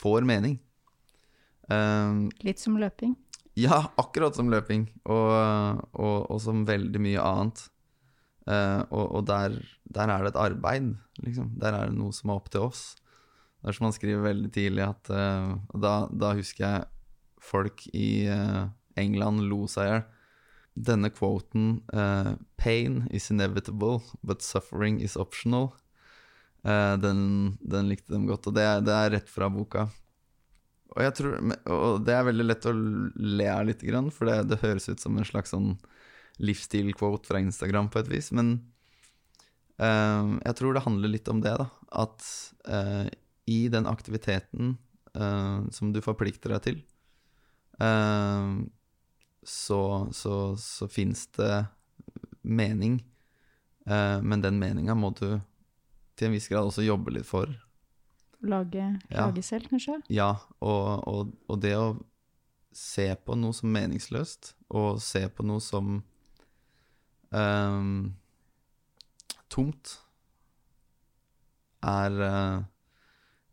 får 0.00 0.26
mening. 0.28 0.58
Um, 1.70 2.28
Litt 2.44 2.60
som 2.62 2.76
løping? 2.80 3.14
Ja, 3.58 3.84
akkurat 4.00 4.36
som 4.36 4.50
løping. 4.52 4.88
Og, 5.04 5.82
og, 5.92 6.16
og 6.30 6.40
som 6.42 6.64
veldig 6.68 7.02
mye 7.02 7.24
annet. 7.24 7.66
Uh, 8.48 8.82
og, 8.88 9.04
og 9.20 9.26
der, 9.28 9.56
der, 9.84 10.10
er 10.10 10.24
det 10.24 10.32
et 10.32 10.42
arbeid, 10.42 10.94
liksom. 11.22 11.52
Der 11.60 11.76
er 11.76 11.90
det 11.90 11.98
noe 11.98 12.14
som 12.16 12.32
er 12.32 12.40
opp 12.40 12.50
til 12.52 12.66
oss. 12.70 12.84
Det 13.60 13.70
er 13.70 13.76
som 13.76 13.90
han 13.90 13.94
skriver 13.94 14.24
veldig 14.24 14.50
tidlig 14.54 14.86
at 14.86 15.12
uh, 15.12 15.56
da, 15.76 15.94
da, 16.10 16.32
husker 16.38 16.64
jeg 16.64 16.88
folk 17.44 17.84
i 17.92 18.10
uh, 18.32 18.70
England 19.00 19.46
lo 19.50 19.64
seg 19.70 19.86
i 19.86 19.92
hjel. 19.94 20.08
Denne 20.80 21.10
quoten 21.10 21.80
uh, 21.92 22.36
'Pain 22.56 23.08
is 23.10 23.30
inevitable, 23.30 24.00
but 24.22 24.42
suffering 24.42 25.00
is 25.02 25.16
optional', 25.16 25.72
uh, 26.64 26.96
den, 26.96 27.58
den, 27.60 27.88
likte 27.90 28.14
dem 28.14 28.28
godt. 28.28 28.46
Og 28.46 28.54
det 28.54 28.64
er, 28.64 28.84
det 28.84 28.94
er, 28.94 29.10
rett 29.16 29.32
fra 29.32 29.50
boka. 29.50 29.88
Og, 30.90 31.02
tror, 31.14 31.38
og 31.70 32.04
det 32.06 32.14
er 32.14 32.26
veldig 32.26 32.46
lett 32.46 32.66
å 32.66 32.74
le 32.74 33.48
av 33.50 33.66
litt, 33.66 33.82
for 34.14 34.30
det, 34.30 34.38
det 34.50 34.62
høres 34.62 34.88
ut 34.88 35.02
som 35.02 35.18
en 35.18 35.26
slags 35.26 35.52
sånn 35.54 35.74
livsstil-quote 36.40 37.28
fra 37.28 37.42
Instagram 37.42 37.90
på 37.92 38.00
et 38.00 38.10
vis. 38.10 38.30
Men 38.34 38.54
uh, 39.82 40.38
jeg 40.46 40.56
tror 40.58 40.74
det 40.74 40.86
handler 40.86 41.12
litt 41.12 41.28
om 41.30 41.42
det, 41.44 41.56
da. 41.58 41.68
At 42.06 42.22
i 43.50 43.66
den 43.66 43.88
aktiviteten 43.90 44.76
som 45.74 45.88
du 45.90 45.98
forplikter 46.04 46.52
deg 46.54 46.60
til, 46.62 46.76
Uh, 47.80 48.68
så, 49.42 50.08
så, 50.12 50.56
så 50.56 50.88
fins 50.88 51.26
det 51.38 51.64
mening. 52.42 53.00
Uh, 53.88 54.20
men 54.22 54.42
den 54.44 54.58
meninga 54.60 54.94
må 54.94 55.10
du 55.16 55.40
til 56.18 56.28
en 56.28 56.36
viss 56.36 56.50
grad 56.52 56.68
også 56.68 56.84
jobbe 56.84 57.14
litt 57.16 57.28
for. 57.28 57.50
Lage, 58.40 58.84
ja. 59.10 59.26
lage 59.26 59.42
selv, 59.44 59.68
kanskje? 59.72 59.98
Ja, 60.12 60.30
og, 60.60 61.08
og, 61.08 61.32
og, 61.48 61.58
det 61.60 61.74
å 61.76 61.94
se 62.76 63.10
på 63.24 63.36
noe 63.36 63.56
som 63.56 63.72
meningsløst, 63.72 64.54
og 64.72 65.00
se 65.04 65.26
på 65.28 65.44
noe 65.44 65.60
som 65.64 65.98
um, 67.32 67.90
tomt 69.52 69.96
er 71.80 72.16
eh, 72.26 72.58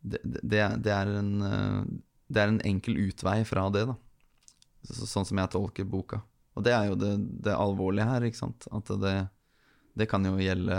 det, 0.02 0.20
det, 0.24 0.64
det, 0.84 0.92
er 0.94 1.12
en, 1.20 1.32
eh, 1.48 1.80
det 2.28 2.42
er 2.42 2.52
en 2.52 2.62
enkel 2.68 3.00
utvei 3.08 3.40
fra 3.48 3.68
det, 3.74 3.86
da. 3.90 3.96
Så, 4.86 5.08
sånn 5.10 5.26
som 5.28 5.40
jeg 5.42 5.52
tolker 5.54 5.88
boka. 5.90 6.22
Og 6.58 6.66
det 6.66 6.74
er 6.74 6.90
jo 6.90 6.98
det, 6.98 7.14
det 7.46 7.54
alvorlige 7.54 8.08
her, 8.10 8.26
ikke 8.28 8.40
sant. 8.40 8.68
At 8.74 8.90
det, 9.02 9.16
det 9.98 10.08
kan 10.10 10.26
jo 10.26 10.38
gjelde 10.42 10.78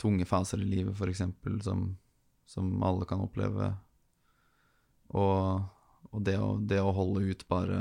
tunge 0.00 0.26
faser 0.28 0.60
i 0.60 0.68
livet, 0.68 0.96
f.eks., 0.96 1.22
som, 1.64 1.86
som 2.48 2.72
alle 2.84 3.08
kan 3.08 3.24
oppleve. 3.24 3.70
Og, 5.16 5.62
og 6.10 6.24
det, 6.24 6.36
å, 6.40 6.56
det 6.60 6.80
å 6.82 6.94
holde 6.96 7.24
ut 7.28 7.46
bare 7.50 7.80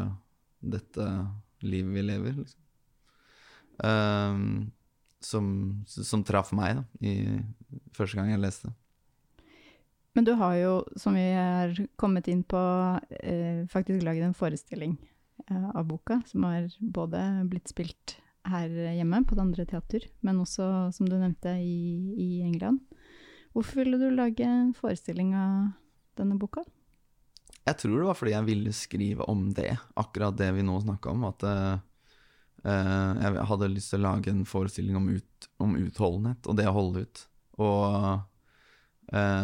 dette 0.60 1.08
livet 1.66 1.96
vi 1.96 2.06
lever, 2.06 2.40
liksom. 2.44 2.62
Um, 3.76 4.72
som, 5.20 5.48
som 5.88 6.24
traff 6.24 6.54
meg, 6.56 6.78
da, 6.80 6.84
i 7.04 7.16
første 7.96 8.20
gang 8.20 8.32
jeg 8.32 8.44
leste. 8.44 8.72
Men 10.16 10.26
du 10.28 10.32
har 10.40 10.56
jo, 10.56 10.76
som 10.96 11.18
vi 11.18 11.26
er 11.36 11.76
kommet 12.00 12.30
inn 12.32 12.46
på, 12.48 12.60
eh, 13.20 13.66
faktisk 13.68 14.06
laget 14.06 14.24
en 14.30 14.38
forestilling 14.38 14.94
eh, 15.50 15.70
av 15.76 15.84
boka, 15.90 16.22
som 16.30 16.46
har 16.48 16.70
både 16.80 17.20
blitt 17.52 17.68
spilt 17.74 18.16
her 18.48 18.70
hjemme 18.96 19.24
på 19.28 19.36
Det 19.36 19.44
Andre 19.44 19.66
Teater, 19.68 20.06
men 20.24 20.40
også, 20.40 20.70
som 20.96 21.10
du 21.10 21.18
nevnte, 21.18 21.58
i, 21.60 22.16
i 22.16 22.30
England. 22.46 22.80
Hvorfor 23.56 23.82
ville 23.82 24.00
du 24.00 24.08
lage 24.14 24.46
en 24.48 24.72
forestilling 24.78 25.34
av 25.36 25.74
denne 26.20 26.38
boka? 26.40 26.64
Jeg 27.66 27.80
tror 27.82 27.98
det 27.98 28.08
var 28.08 28.18
fordi 28.20 28.36
jeg 28.36 28.48
ville 28.48 28.74
skrive 28.78 29.28
om 29.32 29.50
det, 29.58 29.74
akkurat 29.98 30.38
det 30.38 30.52
vi 30.56 30.64
nå 30.64 30.78
snakka 30.84 31.12
om. 31.12 31.26
At 31.28 31.44
eh, 31.50 31.76
jeg 32.64 33.48
hadde 33.52 33.72
lyst 33.74 33.92
til 33.92 34.04
å 34.04 34.08
lage 34.14 34.32
en 34.32 34.46
forestilling 34.48 35.00
om, 35.00 35.10
ut, 35.10 35.50
om 35.60 35.76
utholdenhet 35.80 36.48
og 36.48 36.60
det 36.60 36.70
å 36.70 36.76
holde 36.78 37.04
ut. 37.04 37.24
Og 37.60 37.86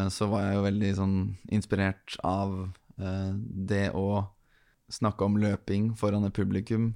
så 0.09 0.27
var 0.31 0.45
jeg 0.45 0.57
jo 0.57 0.63
veldig 0.65 0.91
sånn 0.97 1.17
inspirert 1.53 2.15
av 2.25 2.53
eh, 2.97 3.33
det 3.71 3.91
å 3.93 4.23
snakke 4.91 5.25
om 5.25 5.37
løping 5.39 5.91
foran 5.99 6.25
et 6.27 6.35
publikum, 6.35 6.91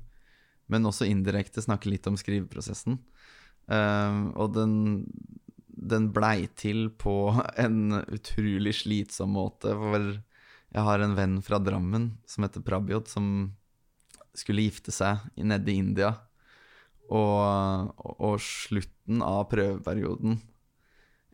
men 0.71 0.88
også 0.89 1.08
indirekte 1.08 1.63
snakke 1.63 1.91
litt 1.91 2.08
om 2.10 2.17
skriveprosessen. 2.19 2.97
Eh, 3.71 4.21
og 4.36 4.54
den, 4.58 4.75
den 5.65 6.10
blei 6.15 6.47
til 6.58 6.89
på 6.89 7.36
en 7.65 8.01
utrolig 8.04 8.75
slitsom 8.82 9.36
måte, 9.38 9.73
for 9.73 10.15
jeg 10.75 10.88
har 10.89 11.01
en 11.01 11.15
venn 11.15 11.39
fra 11.45 11.62
Drammen 11.63 12.15
som 12.28 12.45
heter 12.45 12.65
Prabjot, 12.65 13.12
som 13.12 13.54
skulle 14.36 14.65
gifte 14.65 14.91
seg 14.91 15.23
nede 15.39 15.71
i 15.71 15.80
India. 15.80 16.12
Og, 17.06 17.93
og 18.01 18.39
slutten 18.41 19.21
av 19.23 19.45
prøveperioden, 19.51 20.39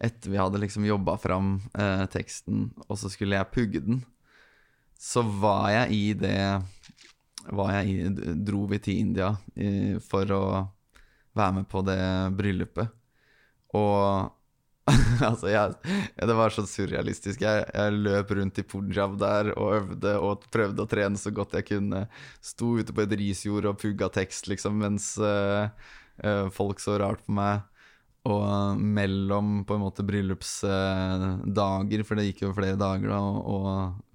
etter 0.02 0.34
vi 0.34 0.40
hadde 0.42 0.62
liksom 0.62 0.86
jobba 0.88 1.18
fram 1.22 1.56
eh, 1.78 2.06
teksten, 2.12 2.72
og 2.88 2.98
så 3.00 3.12
skulle 3.12 3.38
jeg 3.38 3.52
pugge 3.54 3.84
den, 3.86 4.02
så 4.98 5.22
var 5.22 5.70
jeg 5.74 5.98
i 5.98 6.04
det 6.18 6.42
var 7.50 7.72
jeg 7.80 7.90
i, 7.90 8.34
Dro 8.46 8.66
vi 8.70 8.78
til 8.82 9.02
India 9.02 9.32
i, 9.58 9.98
for 10.06 10.30
å 10.36 10.44
være 11.38 11.62
med 11.62 11.70
på 11.72 11.82
det 11.88 12.02
bryllupet. 12.38 12.92
Og 13.78 14.30
altså, 15.30 15.48
jeg, 15.52 15.74
det 16.18 16.36
var 16.38 16.54
så 16.54 16.66
surrealistisk. 16.68 17.44
Jeg, 17.46 17.66
jeg 17.70 17.98
løp 18.02 18.34
rundt 18.38 18.60
i 18.62 18.66
Punjab 18.68 19.18
der 19.22 19.52
og 19.54 19.76
øvde 19.78 20.14
og 20.20 20.46
prøvde 20.54 20.84
å 20.86 20.90
trene 20.90 21.20
så 21.20 21.34
godt 21.34 21.56
jeg 21.60 21.70
kunne. 21.70 22.06
Sto 22.44 22.76
ute 22.80 22.96
på 22.96 23.06
et 23.06 23.18
risjord 23.22 23.70
og 23.72 23.80
pugga 23.82 24.10
tekst, 24.14 24.50
liksom, 24.52 24.82
mens 24.82 25.14
eh, 25.22 25.70
eh, 26.26 26.48
folk 26.54 26.82
så 26.84 26.98
rart 27.02 27.24
på 27.26 27.38
meg. 27.38 27.68
Og 28.30 28.78
mellom 28.78 29.64
på 29.66 29.74
en 29.76 29.82
måte 29.82 30.06
bryllupsdager, 30.06 32.04
for 32.06 32.16
det 32.20 32.28
gikk 32.28 32.44
jo 32.46 32.54
flere 32.54 32.78
dager, 32.78 33.10
da, 33.10 33.18
og, 33.18 33.38
og 33.50 33.70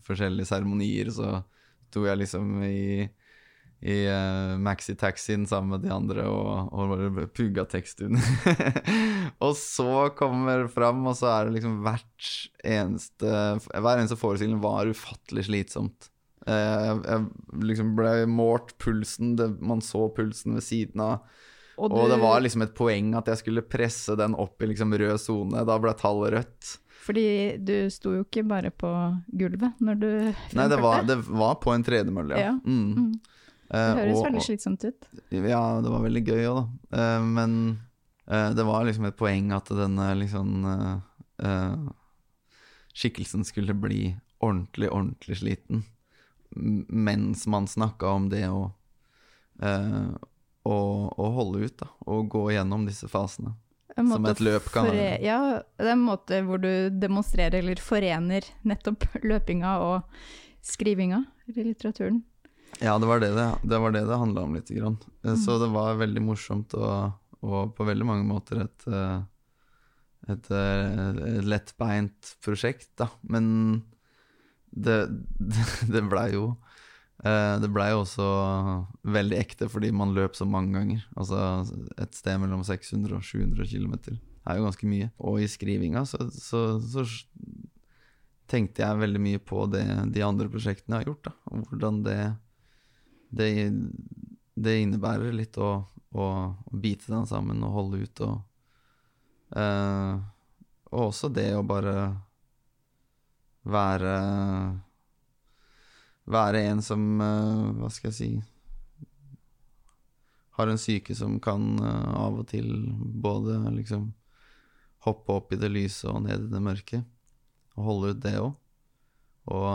forskjellige 0.07 0.47
seremonier, 0.53 1.11
så 1.15 1.43
sto 1.89 2.05
jeg 2.07 2.21
liksom 2.23 2.63
i 2.67 3.09
i 3.85 3.97
uh, 4.09 4.57
maxitaxien 4.59 5.45
sammen 5.47 5.75
med 5.75 5.85
de 5.85 5.93
andre 5.93 6.25
og, 6.31 6.73
og 6.73 6.93
bare 6.95 7.27
pugga 7.29 7.67
tekst 7.69 8.01
og 9.45 9.53
så 9.61 10.09
kommer 10.17 10.65
det 10.65 10.73
fram, 10.73 11.05
og 11.07 11.17
så 11.19 11.29
er 11.35 11.47
det 11.47 11.59
liksom 11.59 11.83
hvert 11.85 12.31
eneste 12.65 13.33
Hver 13.69 13.99
eneste 13.99 14.19
forestilling 14.19 14.63
var 14.63 14.89
ufattelig 14.89 15.47
slitsomt. 15.51 16.09
Uh, 16.49 16.55
jeg, 16.57 17.03
jeg 17.05 17.67
liksom 17.73 17.93
ble 17.99 18.15
målt 18.31 18.75
pulsen, 18.83 19.37
det, 19.39 19.53
man 19.61 19.85
så 19.85 20.07
pulsen 20.17 20.57
ved 20.57 20.65
siden 20.65 21.05
av. 21.05 21.29
Og, 21.79 21.91
du- 21.93 22.09
det 22.09 22.19
var 22.23 22.41
liksom 22.41 22.63
et 22.63 22.75
poeng 22.75 23.15
at 23.19 23.27
jeg 23.27 23.37
skulle 23.43 23.63
presse 23.63 24.17
den 24.17 24.35
opp 24.35 24.63
i 24.63 24.67
liksom 24.71 24.93
rød 24.97 25.19
sone. 25.21 25.65
Da 25.67 25.79
ble 25.79 25.93
tallet 25.95 26.33
rødt. 26.33 26.79
Fordi 27.07 27.59
du 27.63 27.75
sto 27.91 28.15
jo 28.17 28.25
ikke 28.25 28.43
bare 28.49 28.71
på 28.75 28.89
gulvet 29.31 29.77
når 29.81 29.99
du 30.01 30.09
Nei, 30.57 30.69
det 30.69 30.79
var, 30.83 31.03
det 31.07 31.19
var 31.29 31.55
på 31.63 31.75
en 31.75 31.85
tredemølle, 31.87 32.35
ja. 32.35 32.49
Ja. 32.49 32.55
Mm. 32.65 32.95
Mm. 32.97 33.13
Eh, 33.71 33.95
Det 33.95 34.01
høres 34.01 34.17
og- 34.17 34.25
veldig 34.27 34.43
slitsomt 34.47 34.85
ut. 34.89 35.07
Ja, 35.31 35.81
det 35.83 35.91
var 35.93 36.01
veldig 36.03 36.25
gøy 36.27 36.43
òg, 36.49 36.57
da. 36.91 36.99
Eh, 36.99 37.21
men 37.23 37.81
eh, 38.27 38.53
det 38.55 38.65
var 38.67 38.85
liksom 38.89 39.07
et 39.07 39.17
poeng 39.17 39.53
at 39.55 39.67
denne 39.69 40.09
liksom 40.19 40.65
eh, 40.73 41.47
eh, 41.47 41.77
skikkelsen 42.97 43.45
skulle 43.45 43.75
bli 43.75 44.17
ordentlig, 44.41 44.89
ordentlig 44.91 45.37
sliten. 45.43 45.85
Mens 46.57 47.47
man 47.47 47.67
snakka 47.67 48.07
om 48.17 48.29
det 48.33 48.45
å, 48.49 48.73
eh, 49.63 50.15
å, 50.67 50.79
å 51.15 51.31
holde 51.39 51.67
ut, 51.67 51.77
da. 51.83 51.89
Og 52.11 52.29
gå 52.33 52.49
gjennom 52.55 52.87
disse 52.89 53.09
fasene. 53.11 53.55
En 53.97 54.11
Som 54.13 54.27
et 54.29 54.43
løp 54.45 54.67
kan 54.75 54.91
være. 54.91 55.21
Ja, 55.25 55.39
det 55.79 55.87
er 55.87 55.95
en 55.95 56.05
måte 56.05 56.43
hvor 56.45 56.61
du 56.61 56.91
demonstrerer 56.93 57.63
eller 57.63 57.81
forener 57.81 58.45
nettopp 58.69 59.07
løpinga 59.31 59.79
og 59.87 60.19
skrivinga 60.67 61.23
i 61.49 61.63
litteraturen. 61.63 62.21
Ja, 62.83 62.99
det 63.01 63.09
var 63.09 63.23
det 63.23 63.31
det, 63.33 63.47
det, 63.63 63.79
var 63.81 63.95
det, 63.95 64.03
det 64.05 64.19
handla 64.21 64.43
om 64.45 64.57
lite 64.59 64.75
grann. 64.77 64.99
Eh, 65.25 65.39
Så 65.41 65.57
det 65.63 65.71
var 65.73 65.97
veldig 65.97 66.23
morsomt 66.27 66.75
og, 66.77 67.17
og 67.41 67.73
på 67.77 67.87
veldig 67.89 68.09
mange 68.09 68.27
måter 68.29 68.67
et, 68.67 68.87
eh, 68.91 69.23
et, 70.35 70.51
eh, 70.51 71.07
et 71.39 71.47
lettbeint 71.49 72.35
prosjekt, 72.45 72.91
da. 73.01 73.09
Men 73.23 73.47
det, 74.77 75.07
det 75.95 76.05
blei 76.11 76.35
jo 76.35 76.51
Det 77.17 77.69
blei 77.73 77.89
jo 77.91 78.03
også 78.03 78.27
veldig 79.09 79.39
ekte 79.41 79.71
fordi 79.73 79.89
man 79.95 80.13
løp 80.15 80.37
så 80.37 80.45
mange 80.45 80.77
ganger. 80.77 81.05
Altså 81.17 81.39
et 81.97 82.15
sted 82.15 82.37
mellom 82.43 82.61
600 82.67 83.17
og 83.17 83.25
700 83.25 83.71
km 83.71 83.95
er 84.47 84.59
jo 84.59 84.67
ganske 84.67 84.89
mye. 84.91 85.09
Og 85.19 85.41
i 85.41 85.49
skrivinga 85.51 86.05
så, 86.07 86.29
så, 86.31 86.61
så 86.79 87.07
tenkte 88.51 88.85
jeg 88.85 89.01
veldig 89.01 89.23
mye 89.23 89.43
på 89.43 89.65
det 89.73 89.85
de 90.15 90.23
andre 90.23 90.51
prosjektene 90.53 91.01
jeg 91.01 91.07
har 91.07 91.11
gjort, 91.11 91.31
da. 91.31 91.63
Hvordan 91.71 92.03
det 92.07 92.21
det, 93.37 93.51
det 94.55 94.77
innebærer 94.83 95.35
litt 95.35 95.59
å, 95.59 95.71
å, 96.15 96.27
bite 96.71 97.11
den 97.13 97.27
sammen 97.29 97.65
og 97.67 97.75
holde 97.75 98.05
ut 98.05 98.23
og 98.25 99.59
eh, 99.59 100.13
Og 100.93 101.09
også 101.11 101.31
det 101.35 101.51
å 101.57 101.65
bare 101.67 101.97
være 103.67 104.15
Være 106.27 106.65
en 106.67 106.83
som 106.83 107.21
eh, 107.23 107.73
Hva 107.79 107.91
skal 107.95 108.11
jeg 108.11 108.17
si 108.17 108.31
Har 110.59 110.73
en 110.73 110.81
syke 110.81 111.15
som 111.15 111.37
kan 111.43 111.77
eh, 111.79 112.13
av 112.19 112.41
og 112.43 112.49
til 112.51 112.71
både 113.23 113.61
liksom 113.77 114.11
hoppe 115.07 115.37
opp 115.39 115.53
i 115.55 115.61
det 115.61 115.71
lyse 115.71 116.09
og 116.11 116.25
ned 116.25 116.49
i 116.49 116.51
det 116.51 116.61
mørke. 116.63 116.99
Og 117.79 117.85
holde 117.87 118.09
ut 118.11 118.23
det 118.25 118.33
òg. 118.43 118.55
Og 119.55 119.67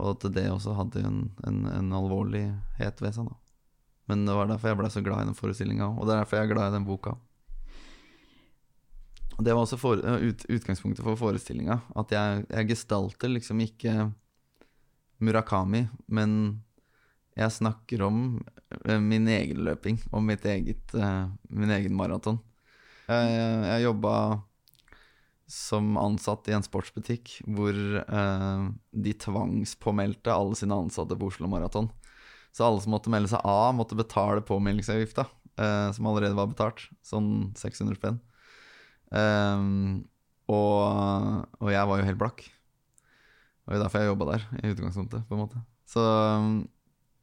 og 0.00 0.14
at 0.14 0.26
det 0.32 0.46
også 0.50 0.74
hadde 0.78 1.02
en, 1.04 1.18
en, 1.46 1.64
en 1.68 1.90
alvorlighet 1.96 3.02
ved 3.02 3.16
seg. 3.16 3.26
da. 3.28 3.36
Men 4.10 4.24
det 4.26 4.36
var 4.36 4.48
derfor 4.50 4.72
jeg 4.72 4.78
ble 4.80 4.92
så 4.92 5.02
glad 5.04 5.22
i 5.22 5.28
den 5.28 5.38
forestillinga, 5.38 5.90
og 5.92 6.06
det 6.06 6.14
er 6.14 6.22
derfor 6.22 6.38
jeg 6.38 6.48
er 6.48 6.54
glad 6.54 6.70
i 6.70 6.76
den 6.78 6.86
boka. 6.88 7.14
Det 9.40 9.54
var 9.54 9.62
også 9.62 9.78
for, 9.80 10.00
ut, 10.00 10.42
utgangspunktet 10.52 11.04
for 11.04 11.16
forestillinga. 11.20 11.78
At 11.96 12.12
jeg, 12.12 12.42
jeg 12.50 12.68
gestalter 12.72 13.32
liksom 13.32 13.62
ikke 13.64 14.10
Murakami, 15.20 15.84
men 16.08 16.60
jeg 17.38 17.54
snakker 17.54 18.02
om 18.06 18.22
eh, 18.84 19.00
min 19.00 19.28
egen 19.30 19.62
løping, 19.66 20.00
om 20.12 20.26
mitt 20.26 20.44
eget, 20.48 20.94
eh, 20.94 21.26
min 21.48 21.72
egen 21.76 21.96
maraton. 21.96 22.40
Jeg, 23.10 23.34
jeg 23.66 23.84
jobba 23.86 24.14
som 25.50 25.96
ansatt 25.98 26.46
i 26.46 26.54
en 26.54 26.64
sportsbutikk 26.64 27.40
hvor 27.50 27.74
eh, 27.74 28.66
de 29.06 29.14
tvangspåmeldte 29.24 30.30
alle 30.34 30.58
sine 30.58 30.78
ansatte 30.78 31.18
på 31.18 31.30
Oslo 31.32 31.50
Maraton. 31.50 31.90
Så 32.54 32.66
alle 32.66 32.82
som 32.82 32.94
måtte 32.94 33.10
melde 33.12 33.30
seg 33.30 33.42
av, 33.46 33.74
måtte 33.78 33.98
betale 33.98 34.44
påmeldingsavgifta, 34.46 35.26
eh, 35.58 35.88
som 35.96 36.06
allerede 36.10 36.38
var 36.38 36.50
betalt. 36.50 36.86
Sånn 37.06 37.50
600 37.58 37.98
spenn. 37.98 38.20
Ehm, 39.14 40.06
og, 40.50 41.46
og 41.58 41.70
jeg 41.70 41.90
var 41.90 42.00
jo 42.00 42.08
helt 42.08 42.22
blakk. 42.22 42.46
Det 43.70 43.78
er 43.78 43.84
derfor 43.84 44.02
jeg 44.02 44.10
jobba 44.10 44.26
der, 44.32 44.44
i 44.58 44.72
utgangspunktet, 44.74 45.26
på 45.28 45.36
en 45.36 45.42
måte. 45.44 45.60
Så 45.86 46.02
um, 46.02 46.54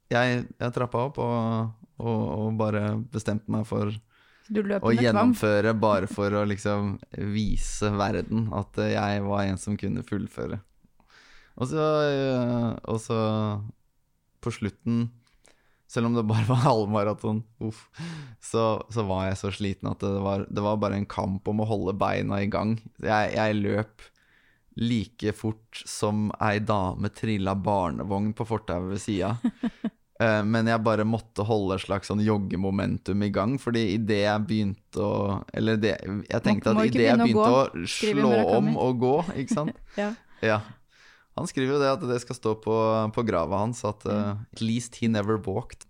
jeg, 0.07 0.45
jeg 0.47 0.75
trappa 0.75 1.01
opp 1.09 1.19
og, 1.19 1.73
og, 1.99 2.21
og 2.37 2.53
bare 2.59 2.93
bestemte 3.11 3.51
meg 3.51 3.67
for 3.67 3.91
å 3.91 3.91
gjennomføre 4.55 4.95
gjennomføre 4.95 5.73
bare 5.75 6.07
for 6.07 6.31
å 6.39 6.45
liksom 6.47 6.93
vise 7.35 7.91
verden 7.99 8.47
at 8.55 8.79
jeg 8.79 9.25
var 9.25 9.43
en 9.43 9.59
som 9.59 9.75
kunne 9.79 10.05
fullføre. 10.07 10.61
Og 11.57 11.67
så, 11.67 11.85
eh, 12.07 12.71
og 12.87 12.99
så 13.03 13.19
på 14.39 14.53
slutten, 14.53 15.07
selv 15.91 16.07
om 16.07 16.15
det 16.15 16.27
bare 16.29 16.47
var 16.53 16.63
halvmaraton, 16.63 17.41
uff, 17.59 17.87
så, 18.39 18.77
så 18.93 19.03
var 19.09 19.27
jeg 19.27 19.41
så 19.41 19.51
sliten 19.51 19.91
at 19.91 20.03
det 20.05 20.21
var, 20.23 20.45
det 20.47 20.63
var 20.63 20.79
bare 20.79 21.01
en 21.01 21.09
kamp 21.09 21.47
om 21.51 21.63
å 21.63 21.67
holde 21.67 21.97
beina 21.99 22.39
i 22.43 22.51
gang. 22.51 22.77
Jeg, 23.03 23.33
jeg 23.35 23.59
løp 23.59 24.07
like 24.77 25.31
fort 25.33 25.81
som 25.89 26.27
ei 26.43 26.59
dame 26.61 27.09
trilla 27.09 27.55
barnevogn 27.55 28.33
på 28.37 28.45
fortauet 28.47 28.91
ved 28.95 29.03
sida. 29.03 29.35
Eh, 30.17 30.39
Men 30.49 30.65
jeg 30.65 30.81
bare 30.81 31.03
måtte 31.05 31.43
holde 31.45 31.75
et 31.77 31.83
slags 31.83 32.09
sånn 32.09 32.23
joggemomentum 32.25 33.21
i 33.21 33.27
gang, 33.29 33.51
fordi 33.61 33.83
idet 33.99 34.23
jeg 34.23 34.45
begynte 34.49 35.03
å 35.05 35.35
Eller 35.53 35.77
det, 35.77 35.91
jeg 36.01 36.41
tenkte 36.41 36.71
at 36.73 36.79
idet 36.87 37.03
jeg 37.05 37.19
begynte 37.21 37.43
å 37.45 37.59
å 37.67 37.83
slå 37.85 38.31
om 38.55 38.71
og 38.81 38.97
gå, 39.03 39.11
ikke 39.43 39.53
sant 39.59 39.77
Ja. 40.01 40.07
Ja. 40.41 40.57
Han 41.37 41.45
skriver 41.45 41.75
jo 41.75 41.81
det 41.83 41.91
at 41.91 42.07
det 42.09 42.17
skal 42.23 42.33
stå 42.39 42.55
på, 42.65 42.77
på 43.13 43.25
grava 43.29 43.59
hans 43.61 43.83
at 43.85 44.07
eh, 44.09 44.31
At 44.41 44.63
least 44.65 44.97
he 45.03 45.07
never 45.07 45.37
walked. 45.37 45.85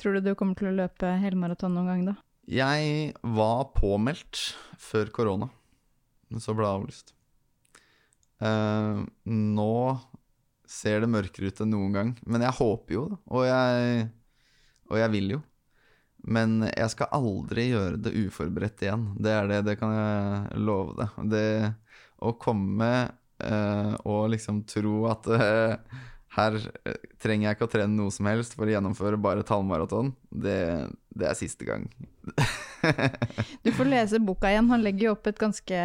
Tror 0.00 0.16
du 0.16 0.24
du 0.24 0.32
kommer 0.32 0.56
til 0.56 0.70
å 0.72 0.74
løpe 0.74 1.12
helmaraton 1.20 1.76
noen 1.76 1.90
gang, 1.92 2.06
da? 2.08 2.16
Jeg 2.48 3.12
var 3.36 3.66
påmeldt 3.76 4.46
før 4.80 5.12
korona, 5.12 5.50
men 6.32 6.40
så 6.40 6.56
ble 6.56 6.64
det 6.64 6.72
avlyst. 6.80 7.14
Eh, 8.42 9.00
nå 9.30 9.76
ser 10.68 11.04
det 11.04 11.10
mørkere 11.12 11.50
ut 11.50 11.60
enn 11.62 11.74
noen 11.74 11.96
gang, 11.96 12.12
men 12.26 12.44
jeg 12.44 12.58
håper 12.58 12.96
jo, 12.96 13.04
og 13.30 13.44
jeg, 13.46 14.06
og 14.90 15.00
jeg 15.00 15.12
vil 15.12 15.34
jo. 15.36 15.42
Men 16.24 16.62
jeg 16.70 16.88
skal 16.94 17.12
aldri 17.12 17.66
gjøre 17.68 18.00
det 18.00 18.14
uforberedt 18.16 18.86
igjen. 18.86 19.10
Det 19.20 19.34
er 19.34 19.50
det, 19.50 19.60
det 19.66 19.74
kan 19.76 19.92
jeg 19.92 20.62
love 20.64 20.96
deg. 20.96 21.18
Det 21.34 21.48
å 22.24 22.32
komme 22.40 22.90
uh, 23.44 23.92
og 24.08 24.30
liksom 24.32 24.62
tro 24.70 25.02
at 25.10 25.28
uh, 25.28 26.00
her 26.38 26.56
trenger 27.20 27.50
jeg 27.50 27.58
ikke 27.58 27.68
å 27.68 27.72
trene 27.74 27.92
noe 27.98 28.14
som 28.14 28.30
helst 28.30 28.56
for 28.56 28.64
å 28.64 28.72
gjennomføre 28.72 29.20
bare 29.20 29.44
et 29.44 29.52
halvmaraton, 29.52 30.14
det, 30.32 30.58
det 31.12 31.28
er 31.28 31.38
siste 31.38 31.68
gang. 31.68 31.84
Du 33.64 33.70
får 33.72 33.88
lese 33.88 34.18
boka 34.20 34.50
igjen. 34.52 34.66
Han 34.68 34.82
legger 34.84 35.06
jo 35.06 35.12
opp 35.14 35.26
et 35.30 35.38
ganske 35.40 35.78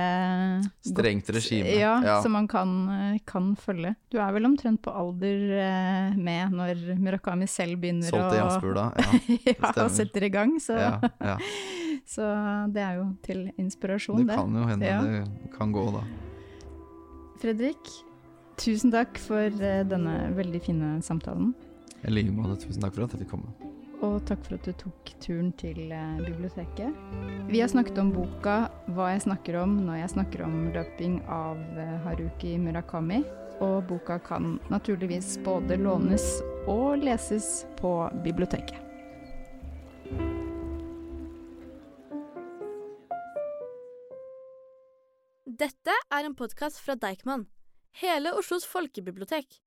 Strengt 0.83 1.29
regime. 1.31 1.71
Ja, 1.79 1.93
Ja. 2.03 2.17
som 2.23 2.33
man 2.35 2.47
kan, 2.51 2.73
eh, 2.89 3.19
kan 3.25 3.53
følge. 3.55 3.93
Du 4.11 4.17
er 4.19 4.31
vel 4.35 4.45
omtrent 4.49 4.81
på 4.83 4.91
alder 4.91 5.45
eh, 5.59 6.17
med 6.19 6.51
når 6.51 6.81
Murakami 6.99 7.47
selv 7.47 7.79
begynner 7.79 8.09
Solgte 8.11 8.35
å 8.35 8.41
jazzbula. 8.41 8.87
Ja, 9.47 9.53
ja, 9.75 9.85
og 9.85 9.91
setter 9.95 10.23
i 10.27 10.29
gang, 10.33 10.57
så, 10.59 10.75
ja, 10.75 10.99
ja. 11.23 11.37
så 12.15 12.27
det 12.73 12.83
er 12.83 12.99
jo 12.99 13.07
til 13.23 13.45
inspirasjon, 13.57 14.19
Det 14.25 14.27
det. 14.33 14.35
kan 14.41 14.59
jo 14.59 14.67
hende 14.67 15.23
det 15.23 15.55
kan 15.55 15.71
gå, 15.71 15.85
da. 15.95 16.03
Fredrik, 17.39 17.91
tusen 18.59 18.91
takk 18.91 19.17
for 19.23 19.47
eh, 19.47 19.83
denne 19.87 20.33
veldig 20.35 20.61
fine 20.67 20.93
samtalen. 21.05 21.53
I 22.03 22.11
like 22.11 22.31
måte. 22.35 22.59
Tusen 22.67 22.83
takk 22.83 22.95
for 22.95 23.07
at 23.07 23.15
jeg 23.15 23.23
fikk 23.23 23.31
komme. 23.37 23.51
Og 23.99 24.21
takk 24.23 24.45
for 24.45 24.55
at 24.55 24.63
du 24.63 24.71
tok 24.79 25.09
turen 25.19 25.49
til 25.59 25.91
eh, 25.91 26.19
biblioteket. 26.23 26.95
Vi 27.51 27.59
har 27.59 27.67
snakket 27.67 27.97
om 27.99 28.13
boka 28.15 28.69
'Hva 28.87 29.09
jeg 29.11 29.25
snakker 29.27 29.59
om 29.59 29.75
når 29.83 29.99
jeg 29.99 30.13
snakker 30.15 30.43
om 30.45 30.55
løping' 30.71 31.19
av 31.27 31.59
eh, 31.75 31.97
Haruki 32.05 32.55
Murakami. 32.57 33.25
Og 33.59 33.83
boka 33.89 34.19
kan 34.23 34.59
naturligvis 34.71 35.37
både 35.43 35.75
lånes 35.75 36.41
og 36.67 37.03
leses 37.03 37.65
på 37.75 37.91
biblioteket. 38.23 38.79
Dette 45.59 45.91
er 45.91 46.23
en 46.23 46.35
podkast 46.39 46.79
fra 46.79 46.95
Deichman, 46.95 47.49
hele 47.99 48.31
Oslos 48.31 48.63
folkebibliotek. 48.63 49.59